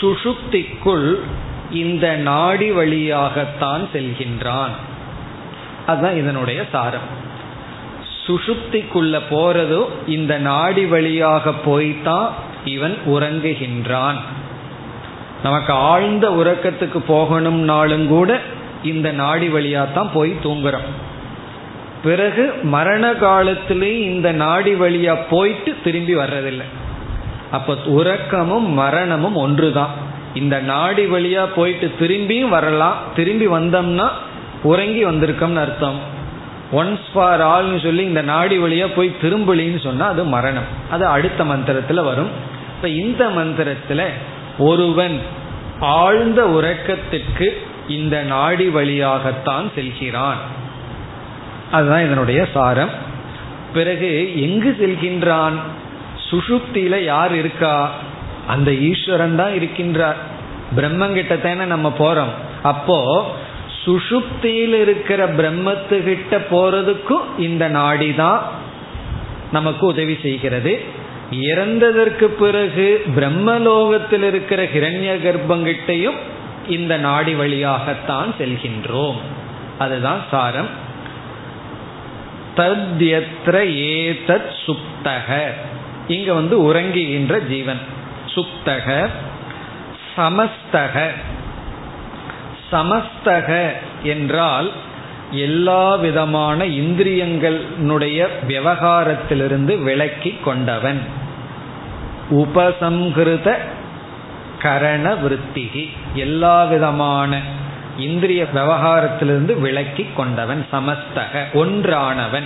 சுஷுப்திக்குள் 0.00 1.08
இந்த 1.70 2.16
நாடி 2.16 2.70
வழியாகத்தான் 2.70 3.84
செல்கின்றான் 3.92 4.74
அதுதான் 5.86 6.16
இதனுடைய 6.16 6.60
சாரம் 6.72 7.08
சுஷுப்திக்குள்ள 8.31 9.21
போறதோ 9.29 9.85
இந்த 10.07 10.37
நாடி 10.37 10.85
வழியாக 10.85 11.53
போய்தான் 11.65 12.29
இவன் 12.65 12.97
உறங்குகின்றான். 13.05 14.15
நமக்கு 15.43 15.73
ஆழ்ந்த 15.73 16.29
உறக்கத்துக்கு 16.29 16.99
போகணும்னாலும் 17.07 18.07
கூட 18.07 18.39
இந்த 18.83 19.11
நாடி 19.11 19.47
வழியா 19.47 19.93
தான் 19.93 20.11
போய் 20.13 20.35
தூங்குறோம். 20.43 20.89
பிறகு 22.03 22.53
மரண 22.63 23.13
காலத்திலே 23.13 23.99
இந்த 23.99 24.31
நாடி 24.31 24.73
வழியா 24.73 25.17
போயிட்டு 25.29 25.75
திரும்பி 25.83 26.15
வர்றதில்லை. 26.15 26.63
அப்ப 27.51 27.77
உறக்கமும் 27.85 28.69
மரணமும் 28.69 29.35
ஒன்றுதான். 29.35 29.89
இந்த 30.33 30.59
நாடி 30.59 31.05
வழியா 31.05 31.47
போயிட்டு 31.55 31.91
திரும்பியும் 31.99 32.49
வரலாம். 32.49 32.97
திரும்பி 33.15 33.47
வந்தோம்னா 33.47 34.09
உறங்கி 34.63 35.05
வந்திருக்கோம்னு 35.05 35.59
அர்த்தம். 35.59 36.19
ஒன்ஸ் 36.71 36.99
ஃபார் 37.13 37.41
ஆல்னு 37.41 37.83
சொல்லி 37.83 38.03
இந்த 38.03 38.21
நாடி 38.21 38.57
வழியா 38.57 38.87
போய் 38.95 39.15
திரும்பலின்னு 39.21 39.79
சொன்னா 39.79 40.07
அது 40.07 40.25
மரணம். 40.25 40.63
அது 40.91 41.05
அடுத்த 41.05 41.43
மந்திரத்துல 41.43 42.03
வரும். 42.03 42.29
இப்ப 42.75 42.87
இந்த 42.87 43.29
மந்திரத்துல 43.29 44.03
ஒருவன் 44.57 45.21
ஆழ்ந்த 45.79 46.45
உறக்கத்திற்கு 46.47 47.49
இந்த 47.87 48.21
நாடி 48.21 48.69
வழியாகத்தான் 48.69 49.71
செல்கிறான். 49.75 50.37
அதுதான் 51.71 52.05
இதனுடைய 52.05 52.47
சாரம். 52.53 52.89
பிறகு 53.73 54.41
எங்கு 54.41 54.75
செல்கின்றான்? 54.79 55.53
சுஷுப்தியில 56.29 57.03
யார் 57.03 57.35
இருக்கா? 57.35 57.91
அந்த 58.47 58.73
ஈஸ்வரன் 58.73 59.35
தான் 59.35 59.51
இருக்கின்றார். 59.51 60.15
பிரம்மங்கிட்ட 60.75 61.41
தானே 61.41 61.63
நம்ம 61.63 61.93
போறோம். 61.97 62.31
அப்போ 62.63 63.31
சுஷுப்தியில் 63.85 64.73
இருக்கிற 64.73 65.27
பிரம்மத்துக்கிட்ட 65.27 66.45
போறதுக்கும் 66.51 67.21
இந்த 67.37 67.67
நாடி 67.67 68.15
தான் 68.15 68.49
நமக்கு 69.51 69.85
உதவி 69.85 70.17
செய்கிறது. 70.21 70.81
இறந்ததற்கு 71.31 72.23
பிறகு 72.23 73.03
பிரம்மலோகத்தில் 73.15 74.23
இருக்கிற 74.23 74.63
ஹிரண்ய 74.63 75.21
கர்ப்பங்கிட்டையும் 75.21 76.15
இந்த 76.67 76.97
நாடி 76.97 77.35
வழியாகத்தான் 77.35 78.33
செல்கின்றோம். 78.39 79.15
அதுதான் 79.77 80.21
சாரம். 80.31 80.67
தத்யத்ர 82.57 83.65
ஏதத் 83.67 84.53
சுப்தக. 84.65 85.43
இங்க 86.07 86.33
வந்து 86.33 86.73
உறங்குகின்ற 86.73 87.47
ஜீவன். 87.47 87.79
சுப்தக 88.35 89.09
சமஸ்தக. 90.17 91.09
சமஸ்தக 92.71 93.71
என்றால் 94.03 94.71
எல்லா 95.31 95.95
விதமான 95.95 96.65
இந்திரியங்களுடைய 96.65 98.27
விவகாரத்திலிருந்து 98.47 99.83
விலக்கி 99.83 100.37
கொண்டவன். 100.43 101.01
உபசம்ஹிருத 102.31 103.55
கரண 104.59 105.13
விற்த்திகி 105.13 105.89
எல்லா 106.13 106.63
விதமான 106.63 107.39
இந்திரிய 107.97 108.45
விவகாரத்திலிருந்து 108.53 109.59
விலக்கி 109.59 110.07
கொண்டவன் 110.15 110.65
சமஸ்தக 110.71 111.43
ஒன்றானவன். 111.53 112.45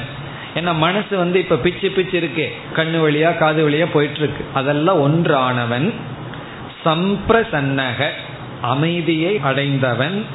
ஏன்னா 0.56 0.76
மனசு 0.76 1.18
வந்து 1.18 1.40
இப்ப 1.40 1.56
பிச்சு 1.56 1.90
பிச்சு 1.90 2.18
இருக்கு. 2.18 2.56
கண்ணு 2.76 2.98
வழியா 3.00 3.38
காது 3.38 3.70
வழியா 3.70 3.88
போயிட்டு 3.94 4.18
இருக்கு. 4.18 4.46
அதெல்லாம் 4.54 5.00
ஒன்றானவன். 5.00 5.94
சம்பிரசன்னக. 6.86 8.06
அமைதியை 8.66 9.40
அடைந்தவன் 9.40 10.26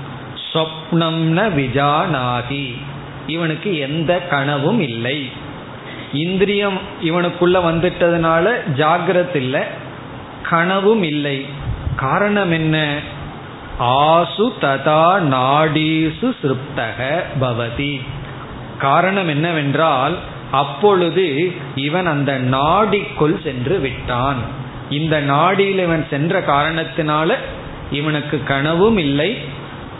சொப்னம்ன 0.52 1.38
விஜானாகி 1.56 2.78
இவனுக்கு 3.26 3.78
எந்த 3.78 4.26
கனவும் 4.30 4.80
இல்லை. 4.80 5.30
இந்திரியம் 6.12 6.78
இவனுக்குள்ள 7.02 7.58
வந்துட்டதுனால 7.60 8.50
ஜாகிரத் 8.76 9.34
இல்லை. 9.34 9.62
கனவும் 10.50 11.02
இல்லை. 11.02 11.46
காரணம் 11.96 12.50
என்ன? 12.50 12.98
ஆசு 13.78 14.54
ததா 14.60 15.18
நாடீசு 15.18 16.34
சிருப்தக 16.42 17.22
பவதி. 17.40 18.00
காரணம் 18.78 19.28
என்னவென்றால் 19.28 20.16
அப்பொழுது 20.50 21.52
இவன் 21.74 22.06
அந்த 22.06 22.38
நாடிக்குள் 22.38 23.42
சென்று 23.42 23.78
விட்டான். 23.78 24.40
இந்த 24.90 25.20
நாடியில் 25.20 25.78
இவன் 25.78 26.06
சென்ற 26.10 26.40
காரணத்தினால 26.40 27.34
இவனுக்கு 27.90 28.42
கனவும் 28.44 28.96
இல்லை. 28.96 29.38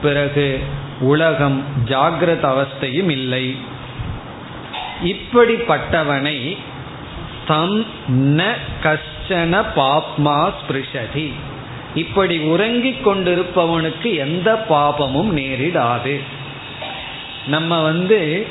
பிறகு 0.02 0.60
உலகம் 1.00 1.64
ஜாகிரத 1.84 2.44
அவஸ்தையும் 2.52 3.10
இல்லை. 3.10 3.56
இப்படிப்பட்டவனை 5.04 6.56
தம் 7.46 7.86
ந 8.10 8.56
கஷ்டன 8.82 9.64
பாப்மா 9.76 10.52
ஸ்பிருஷதி. 10.60 11.32
இப்படி 11.94 12.38
உறங்கிக் 12.38 13.08
கொண்டிருப்பவனுக்கு 13.08 14.14
எந்த 14.14 14.66
பாபமும் 14.68 15.30
நேரிடாது. 15.36 16.20
நம்ம 17.46 17.82
வந்து 17.82 18.46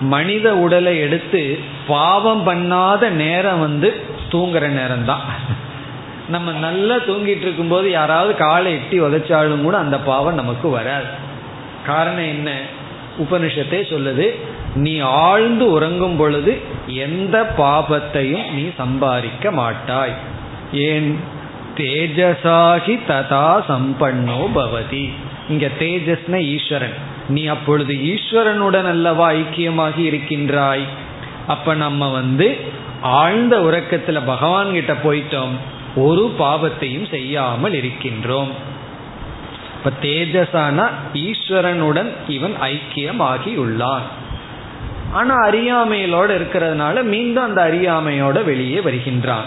மனித 0.00 0.56
உடலை 0.56 0.98
எடுத்து 0.98 1.58
பாவம் 1.86 2.46
பண்ணாத 2.46 3.08
நேரம் 3.08 3.60
வந்து 3.60 4.04
தூங்குற 4.32 4.68
நேரம் 4.68 5.04
தான் 5.04 5.37
நம்ம 6.28 6.52
நல்லா 6.52 6.94
தூங்கிட்டு 6.94 7.40
இருக்கும்போது 7.40 7.90
யாராவது 7.90 8.34
காலை 8.34 8.72
எட்டி 8.72 9.00
உதைச்சாலும் 9.00 9.62
கூட 9.62 9.76
அந்த 9.76 9.98
பாவம் 9.98 10.34
நமக்கு 10.34 10.68
வராது. 10.68 11.04
காரணம் 11.86 12.28
என்ன? 12.28 12.60
உபனிஷத்தே 13.18 13.80
சொல்லுது 13.90 14.34
நீ 14.74 14.98
ஆழ்ந்து 14.98 15.70
உறங்கும் 15.70 16.16
பொழுது 16.16 16.60
எந்த 16.86 17.54
பாபத்தையும் 17.58 18.52
நீ 18.52 18.70
சம்பாதிக்க 18.76 19.50
மாட்டாய். 19.50 20.14
ஏன்? 20.72 21.18
தேஜசாகி 21.76 23.00
ததா 23.08 23.62
சம்பன்னோ 23.68 24.48
பவதி. 24.54 25.10
இங்க 25.48 25.68
தேஜஸ்ன 25.78 26.40
ஈஸ்வரன். 26.40 26.94
நீ 27.28 27.46
அப்பொழுது 27.46 27.94
ஈஸ்வரனுடன் 27.94 28.86
அல்லவா 28.86 29.30
ஐக்கியமாகி 29.30 29.98
இருக்கின்றாய்? 29.98 30.84
அப்ப 31.46 31.74
நம்ம 31.74 32.12
வந்து 32.12 32.56
ஆழ்ந்த 33.02 33.58
உறக்கத்துல 33.58 34.22
பகவான் 34.26 34.72
கிட்ட 34.72 34.92
போயிட்டோம். 34.92 35.56
ஒரு 35.96 36.34
பாவத்தையும் 36.38 37.08
செய்யாமல் 37.08 37.72
இருக்கின்றோம். 37.72 38.50
இப்ப 39.76 39.92
தேஜசானா 40.02 40.90
ஈஸ்வரனுடன் 41.14 42.08
இவன் 42.28 42.54
ஐக்கியமாகி 42.62 43.56
உள்ளான் 43.56 44.02
ஆனா 45.12 45.46
அறியாமையிலோட 45.46 46.28
இருக்கிறதுனால 46.28 47.02
மீண்டும் 47.02 47.44
அந்த 47.44 47.68
அறியாமையோட 47.68 48.44
வெளியே 48.44 48.80
வருகின்றான். 48.80 49.44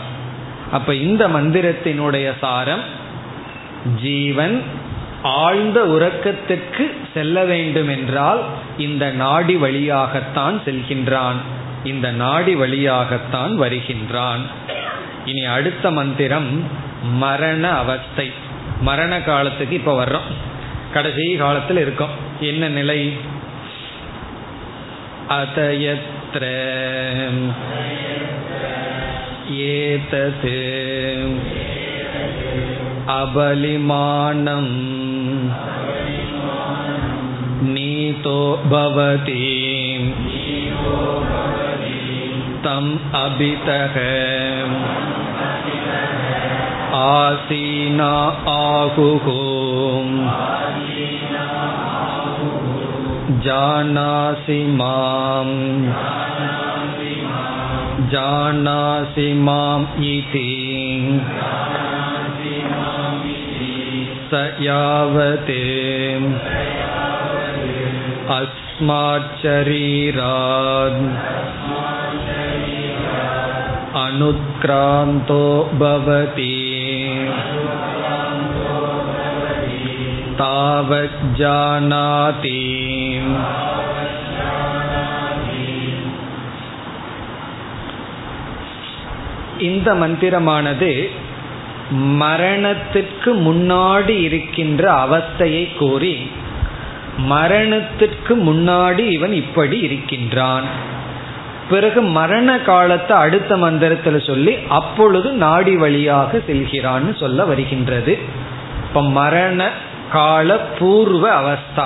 அப்ப 0.71 0.95
இந்த 0.95 1.27
மந்திரத்தினுடைய 1.27 2.33
சாரம் 2.39 2.99
ஜீவன் 4.01 4.63
ஆழ்ந்த 5.23 5.83
உறக்கத்துக்கு 5.83 6.91
செல்ல 7.13 7.43
வேண்டும் 7.43 7.89
என்றால் 7.89 8.43
இந்த 8.77 9.11
நாடி 9.11 9.55
வழியாகத்தான் 9.55 10.61
செல்கின்றான். 10.65 11.35
இந்த 11.83 12.11
நாடி 12.11 12.55
வழியாகத்தான் 12.55 13.55
வருகின்றான். 13.55 14.39
இனி 15.25 15.45
அடுத்த 15.45 15.91
மந்திரம் 15.91 16.63
மரண 17.01 17.69
அவஸ்தை. 17.69 18.31
மரண 18.81 19.21
காலத்துக்கு 19.21 19.75
இப்போ 19.75 20.03
வர்றோம். 20.03 20.31
கடைசி 20.93 21.35
காலத்தில் 21.35 21.77
இருக்கோம். 21.77 22.29
என்ன 22.39 22.69
நிலை? 22.69 23.13
அதயத்ர 25.29 26.45
ஏதது 29.49 31.37
அபலிமானம் 33.07 34.71
நீதோ 37.61 38.59
பவதி 38.71 39.69
தம் 42.61 43.01
அபிதகம் 43.13 44.50
आसीना 46.96 48.12
आहुः 48.56 49.26
जानासि 53.46 54.58
माम् 54.78 55.54
जानासि 58.12 59.32
माम् 59.46 59.86
इति 60.12 60.50
स 64.30 64.42
यावते 64.66 65.62
अस्माच्चरीरान् 68.38 69.76
अनुत्क्रान्तो 74.04 75.42
भवति 75.82 76.59
तावज्जानाति 80.40 81.92
இந்த 89.60 89.88
மந்திரமானது 89.94 90.90
மரணத்திற்கு 92.22 93.30
முன்னாடி 93.46 94.14
இருக்கின்ற 94.26 94.82
அவஸ்தையை 95.04 95.64
கூறி 95.78 96.14
மரணத்திற்கு 97.28 98.32
முன்னாடி 98.48 99.04
இவன் 99.08 99.34
இப்படி 99.34 99.76
இருக்கின்றான் 99.80 100.66
பிறகு 101.68 102.00
மரண 102.16 102.48
காலத்தை 102.60 103.14
அடுத்த 103.16 103.52
மந்திரத்தில் 103.56 104.18
சொல்லி 104.20 104.52
அப்பொழுது 104.70 105.28
நாடி 105.38 105.74
வழியாக 105.76 106.40
செல்கிறான்னு 106.48 107.12
சொல்ல 107.16 107.44
வருகின்றது 107.44 108.14
இப்ப 108.86 109.02
மரண 109.16 109.62
கால 110.11 110.57
பூர்வ 110.57 111.41
அவஸ்தா. 111.41 111.85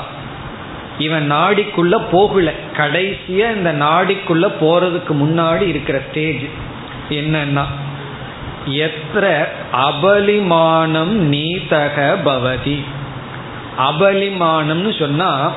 இவன் 0.98 1.32
நாடிக்குள்ள 1.32 2.02
போகல. 2.12 2.52
கடைசியா 2.78 3.56
இந்த 3.56 3.74
நாடிக்குள்ள 3.74 4.52
போறதுக்கு 4.62 5.10
முன்னாடி 5.10 5.62
இருக்கிற 5.62 6.02
ஸ்டேஜ் 6.10 6.44
என்னன்னா 7.10 7.64
எத்திர 8.70 9.46
அபலிமானம் 9.74 11.16
நீதக 11.34 12.16
பவதி. 12.26 12.84
அபலிமானம்னு 13.80 15.00
சொன்னா 15.00 15.52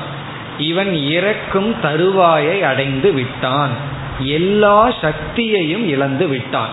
இவன் 0.57 0.93
இறக்கும் 0.93 1.75
தருவாயை 1.83 2.61
அடைந்து 2.61 3.13
விட்டான். 3.13 3.69
எல்லா 4.19 4.93
சக்தியையும் 5.01 5.87
இழந்து 5.87 6.27
விட்டான். 6.27 6.69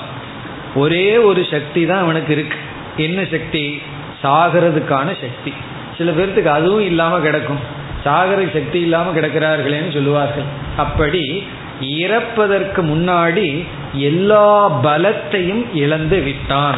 ஒரே 0.74 1.16
ஒரு 1.16 1.46
சக்தி 1.50 1.86
தான் 1.86 2.00
அவனுக்கு 2.00 2.32
இருக்கு. 2.32 2.58
என்ன 2.96 3.24
சக்தி? 3.30 3.82
சாகிறதுக்கான 4.22 5.06
சக்தி. 5.06 5.52
சில 5.98 6.10
பேர்த்துக்கு 6.10 6.44
அதுவும் 6.44 6.80
இல்லாம 6.80 7.18
கிடக்கும். 7.18 7.58
சாகர 8.04 8.52
சக்தி 8.52 8.80
இல்லாம 8.80 9.20
கிடக்கிறார்களேன்னு 9.20 9.92
சொல்லுவார்கள். 9.92 10.44
அப்படி 10.76 11.46
இறப்பதற்கு 11.80 12.82
முன்னாடி 12.82 13.66
எல்லா 13.92 14.70
பலத்தையும் 14.70 15.64
இழந்து 15.74 16.20
விட்டான். 16.20 16.74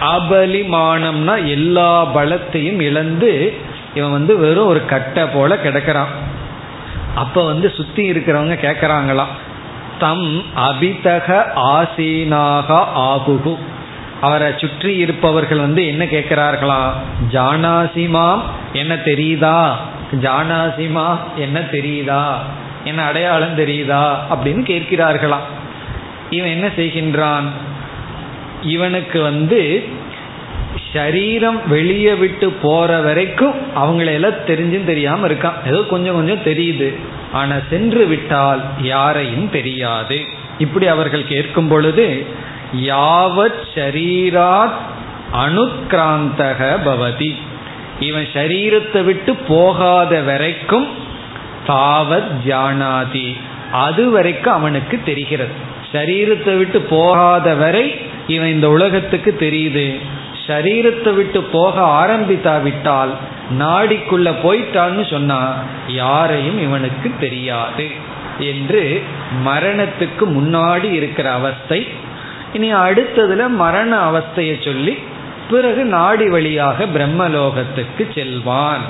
அபலிமானம்னா 0.00 1.46
எல்லா 1.46 2.14
பலத்தையும் 2.16 2.80
இழந்து 2.80 3.54
இவன் 3.94 4.10
வந்து 4.10 4.38
வெறும் 4.38 4.66
ஒரு 4.66 4.86
கட்டை 4.86 5.24
போல 5.24 5.56
கிடக்கிறான். 5.56 6.12
அப்ப 7.14 7.44
வந்து 7.44 7.70
சுத்தி 7.70 8.10
இருக்கிறவங்க 8.10 8.56
கேட்கறாங்களாம் 8.66 9.32
தம் 9.98 10.42
அபிதக 10.56 11.42
ஆசீனாக 11.56 12.84
ஆகுகு. 12.96 13.56
அவரை 14.20 14.52
சுற்றி 14.56 14.96
இருப்பவர்கள் 14.96 15.58
வந்து 15.58 15.86
என்ன 15.86 16.04
கேட்கிறார்களா? 16.04 16.92
ஜானாசிமாம் 17.32 18.40
என்ன 18.72 18.94
தெரியுதா? 18.94 19.70
ஜானாசிமா 20.12 21.18
என்ன 21.36 21.60
தெரியுதா? 21.60 22.34
என்ன 22.84 23.02
அடையாளம் 23.02 23.58
தெரியுதா? 23.58 24.16
அப்படின்னு 24.30 24.62
கேட்கிறார்களாம். 24.72 25.46
இவன் 26.30 26.50
என்ன 26.50 26.66
செய்கின்றான்? 26.66 27.44
இவனுக்கு 28.62 29.22
வந்து 29.22 29.84
சரீரம் 30.92 31.68
வெளியே 31.68 32.14
விட்டு 32.14 32.50
போற 32.50 33.00
வரைக்கும் 33.00 33.54
அவங்களெல்லாம் 33.76 34.38
தெரிஞ்சும் 34.46 34.84
தெரியாம 34.84 35.28
இருக்கான். 35.28 35.66
ஏதோ 35.66 35.84
கொஞ்சம் 35.90 36.14
கொஞ்சம் 36.14 36.44
தெரியுது. 36.44 36.94
ஆனா 37.32 37.54
சென்று 37.70 38.06
விட்டால் 38.06 38.62
யாரையும் 38.82 39.50
தெரியாது. 39.50 40.24
இப்படி 40.58 40.86
அவர்கள் 40.86 41.26
கேட்கும் 41.26 41.68
பொழுது 41.68 42.26
யாவத் 42.76 43.60
ஷரீராத் 43.74 44.78
அனுக்கிராந்தக 45.44 46.76
பவதி. 46.86 47.36
இவன் 48.00 48.28
சரீரத்தை 48.32 49.04
விட்டு 49.04 49.34
போகாத 49.34 50.20
வரைக்கும் 50.20 50.88
தாவத் 51.68 52.30
ஜானாதி. 52.46 53.36
அது 53.72 54.10
வரைக்கும் 54.10 54.52
அவனுக்கு 54.52 55.00
தெரிகிறது. 55.04 55.50
சரீரத்தை 55.92 56.56
விட்டு 56.56 56.80
போகாத 56.80 57.54
வரை 57.54 58.00
இவன் 58.26 58.48
இந்த 58.48 58.68
உலகத்துக்கு 58.68 59.36
தெரியுது. 59.40 60.00
சரீரத்தை 60.46 61.14
விட்டு 61.14 61.42
போக 61.42 61.80
ஆரம்பித்தாவிட்டால் 61.80 63.14
நாடிக்குள்ள 63.58 64.34
போயிட்டான்னு 64.42 65.10
சொன்னா 65.10 65.54
யாரையும் 65.86 66.62
இவனுக்கு 66.62 67.12
தெரியாது. 67.20 67.90
என்று 68.38 69.02
மரணத்துக்கு 69.46 70.20
முன்னாடி 70.20 70.92
இருக்கிற 70.92 71.32
அவஸ்தை 71.32 71.88
இனி 72.53 72.73
அடுத்ததுல 72.79 73.55
மரண 73.55 74.09
அவஸ்தையை 74.09 74.59
சொல்லி 74.59 74.97
பிறகு 75.49 75.87
நாடி 75.87 76.29
வழியாக 76.29 76.87
பிரம்மலோகத்துக்கு 76.87 78.13
செல்வான் 78.13 78.83